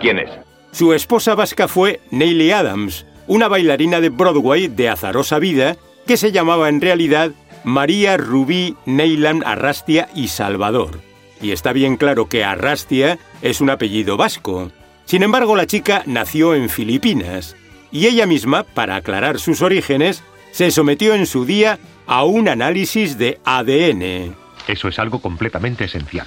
¿Quién 0.00 0.18
es? 0.18 0.30
Su 0.72 0.92
esposa 0.92 1.34
vasca 1.34 1.68
fue 1.68 2.00
Neily 2.10 2.50
Adams, 2.50 3.06
una 3.26 3.48
bailarina 3.48 4.00
de 4.00 4.10
Broadway 4.10 4.68
de 4.68 4.90
azarosa 4.90 5.38
vida 5.38 5.76
que 6.06 6.18
se 6.18 6.32
llamaba 6.32 6.68
en 6.68 6.82
realidad 6.82 7.32
María 7.64 8.18
Rubí 8.18 8.76
Neylan 8.84 9.42
Arrastia 9.46 10.10
y 10.14 10.28
Salvador. 10.28 11.00
Y 11.40 11.52
está 11.52 11.72
bien 11.72 11.96
claro 11.96 12.28
que 12.28 12.44
Arrastia 12.44 13.18
es 13.40 13.62
un 13.62 13.70
apellido 13.70 14.18
vasco. 14.18 14.70
Sin 15.06 15.22
embargo, 15.22 15.56
la 15.56 15.66
chica 15.66 16.02
nació 16.04 16.54
en 16.54 16.68
Filipinas 16.68 17.56
y 17.90 18.06
ella 18.06 18.26
misma, 18.26 18.64
para 18.64 18.96
aclarar 18.96 19.38
sus 19.38 19.62
orígenes, 19.62 20.22
se 20.50 20.70
sometió 20.70 21.14
en 21.14 21.26
su 21.26 21.44
día 21.44 21.78
a 22.06 22.24
un 22.24 22.48
análisis 22.48 23.18
de 23.18 23.40
ADN. 23.44 24.34
Eso 24.66 24.88
es 24.88 24.98
algo 24.98 25.20
completamente 25.20 25.84
esencial. 25.84 26.26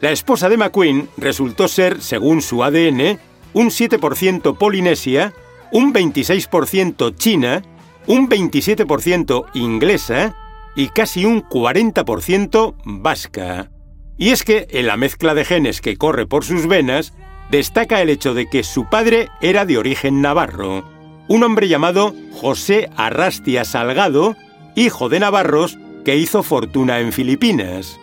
La 0.00 0.10
esposa 0.10 0.48
de 0.48 0.56
McQueen 0.56 1.08
resultó 1.16 1.68
ser, 1.68 2.00
según 2.00 2.42
su 2.42 2.62
ADN, 2.62 3.18
un 3.52 3.68
7% 3.70 4.56
polinesia, 4.58 5.32
un 5.72 5.92
26% 5.94 7.16
china, 7.16 7.62
un 8.06 8.28
27% 8.28 9.46
inglesa 9.54 10.36
y 10.76 10.88
casi 10.88 11.24
un 11.24 11.42
40% 11.42 12.74
vasca. 12.84 13.70
Y 14.16 14.30
es 14.30 14.44
que 14.44 14.66
en 14.70 14.86
la 14.86 14.96
mezcla 14.96 15.34
de 15.34 15.44
genes 15.44 15.80
que 15.80 15.96
corre 15.96 16.26
por 16.26 16.44
sus 16.44 16.66
venas, 16.66 17.14
destaca 17.50 18.00
el 18.02 18.10
hecho 18.10 18.34
de 18.34 18.48
que 18.48 18.62
su 18.62 18.88
padre 18.88 19.28
era 19.40 19.64
de 19.64 19.78
origen 19.78 20.20
navarro, 20.20 20.84
un 21.28 21.42
hombre 21.42 21.68
llamado 21.68 22.14
José 22.32 22.90
Arrastia 22.96 23.64
Salgado, 23.64 24.36
hijo 24.74 25.08
de 25.08 25.20
navarros, 25.20 25.78
que 26.04 26.16
hizo 26.16 26.42
fortuna 26.42 27.00
en 27.00 27.12
Filipinas. 27.12 27.98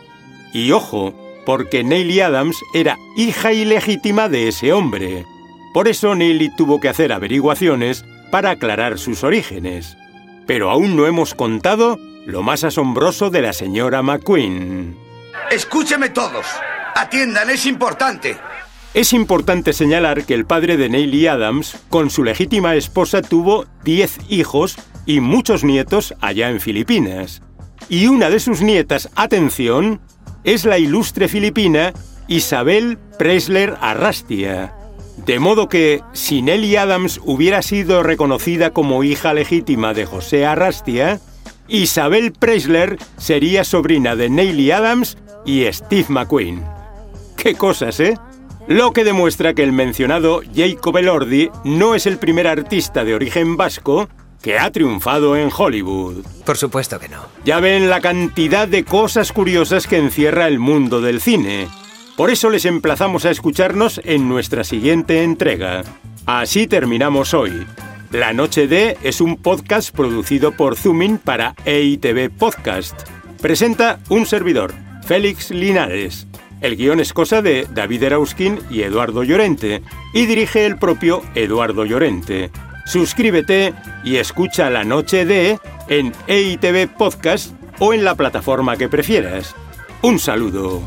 Y 0.53 0.71
ojo, 0.71 1.13
porque 1.45 1.83
Neily 1.83 2.19
Adams 2.21 2.57
era 2.73 2.97
hija 3.15 3.53
ilegítima 3.53 4.29
de 4.29 4.47
ese 4.47 4.73
hombre. 4.73 5.25
Por 5.73 5.87
eso 5.87 6.15
Neily 6.15 6.53
tuvo 6.55 6.79
que 6.79 6.89
hacer 6.89 7.13
averiguaciones 7.13 8.03
para 8.31 8.51
aclarar 8.51 8.97
sus 8.97 9.23
orígenes. 9.23 9.97
Pero 10.47 10.69
aún 10.69 10.95
no 10.95 11.05
hemos 11.05 11.33
contado 11.33 11.97
lo 12.25 12.43
más 12.43 12.63
asombroso 12.63 13.29
de 13.29 13.41
la 13.41 13.53
señora 13.53 14.01
McQueen. 14.01 14.97
Escúcheme 15.49 16.09
todos. 16.09 16.45
Atiendan, 16.95 17.49
es 17.49 17.65
importante. 17.65 18.37
Es 18.93 19.13
importante 19.13 19.71
señalar 19.71 20.25
que 20.25 20.33
el 20.33 20.45
padre 20.45 20.75
de 20.75 20.89
Neily 20.89 21.27
Adams, 21.27 21.77
con 21.89 22.09
su 22.09 22.23
legítima 22.23 22.75
esposa, 22.75 23.21
tuvo 23.21 23.65
10 23.83 24.19
hijos 24.29 24.77
y 25.05 25.19
muchos 25.19 25.63
nietos 25.63 26.13
allá 26.21 26.49
en 26.49 26.59
Filipinas. 26.59 27.41
Y 27.89 28.07
una 28.07 28.29
de 28.29 28.39
sus 28.39 28.61
nietas, 28.61 29.09
atención, 29.15 30.01
es 30.43 30.65
la 30.65 30.77
ilustre 30.77 31.27
filipina 31.27 31.93
Isabel 32.27 32.97
Presler 33.17 33.75
Arrastia. 33.81 34.73
De 35.25 35.39
modo 35.39 35.67
que, 35.69 36.01
si 36.13 36.41
Nelly 36.41 36.77
Adams 36.77 37.19
hubiera 37.23 37.61
sido 37.61 38.01
reconocida 38.01 38.71
como 38.71 39.03
hija 39.03 39.33
legítima 39.33 39.93
de 39.93 40.05
José 40.05 40.45
Arrastia, 40.45 41.19
Isabel 41.67 42.31
Presler 42.31 42.97
sería 43.17 43.63
sobrina 43.63 44.15
de 44.15 44.29
Neily 44.29 44.71
Adams 44.71 45.17
y 45.45 45.63
Steve 45.71 46.05
McQueen. 46.09 46.63
¡Qué 47.37 47.55
cosas, 47.55 47.99
eh! 47.99 48.17
Lo 48.67 48.93
que 48.93 49.03
demuestra 49.03 49.53
que 49.53 49.63
el 49.63 49.71
mencionado 49.71 50.41
Jacob 50.55 50.97
Elordi 50.97 51.49
no 51.63 51.95
es 51.95 52.05
el 52.05 52.17
primer 52.17 52.47
artista 52.47 53.03
de 53.03 53.15
origen 53.15 53.57
vasco 53.57 54.07
que 54.41 54.57
ha 54.57 54.71
triunfado 54.71 55.35
en 55.35 55.49
Hollywood. 55.55 56.25
Por 56.45 56.57
supuesto 56.57 56.99
que 56.99 57.09
no. 57.09 57.25
Ya 57.45 57.59
ven 57.59 57.89
la 57.89 58.01
cantidad 58.01 58.67
de 58.67 58.83
cosas 58.83 59.31
curiosas 59.31 59.87
que 59.87 59.97
encierra 59.97 60.47
el 60.47 60.59
mundo 60.59 61.01
del 61.01 61.21
cine. 61.21 61.67
Por 62.17 62.31
eso 62.31 62.49
les 62.49 62.65
emplazamos 62.65 63.25
a 63.25 63.31
escucharnos 63.31 64.01
en 64.03 64.27
nuestra 64.27 64.63
siguiente 64.63 65.23
entrega. 65.23 65.83
Así 66.25 66.67
terminamos 66.67 67.33
hoy. 67.33 67.65
La 68.11 68.33
Noche 68.33 68.67
de 68.67 68.97
es 69.03 69.21
un 69.21 69.37
podcast 69.37 69.95
producido 69.95 70.51
por 70.51 70.75
Zoomin 70.75 71.17
para 71.17 71.55
EITV 71.65 72.29
Podcast. 72.29 73.07
Presenta 73.41 73.99
un 74.09 74.25
servidor, 74.25 74.73
Félix 75.05 75.51
Linares. 75.51 76.27
El 76.59 76.75
guion 76.75 76.99
es 76.99 77.13
cosa 77.13 77.41
de 77.41 77.67
David 77.73 78.03
Erauskin 78.03 78.59
y 78.69 78.81
Eduardo 78.83 79.23
Llorente, 79.23 79.81
y 80.13 80.25
dirige 80.25 80.65
el 80.65 80.77
propio 80.77 81.23
Eduardo 81.33 81.85
Llorente. 81.85 82.51
Suscríbete 82.85 83.73
y 84.03 84.17
escucha 84.17 84.69
La 84.69 84.83
Noche 84.83 85.25
de 85.25 85.59
en 85.87 86.13
EITV 86.27 86.87
Podcast 86.97 87.53
o 87.79 87.93
en 87.93 88.03
la 88.03 88.15
plataforma 88.15 88.77
que 88.77 88.89
prefieras. 88.89 89.55
Un 90.01 90.19
saludo. 90.19 90.81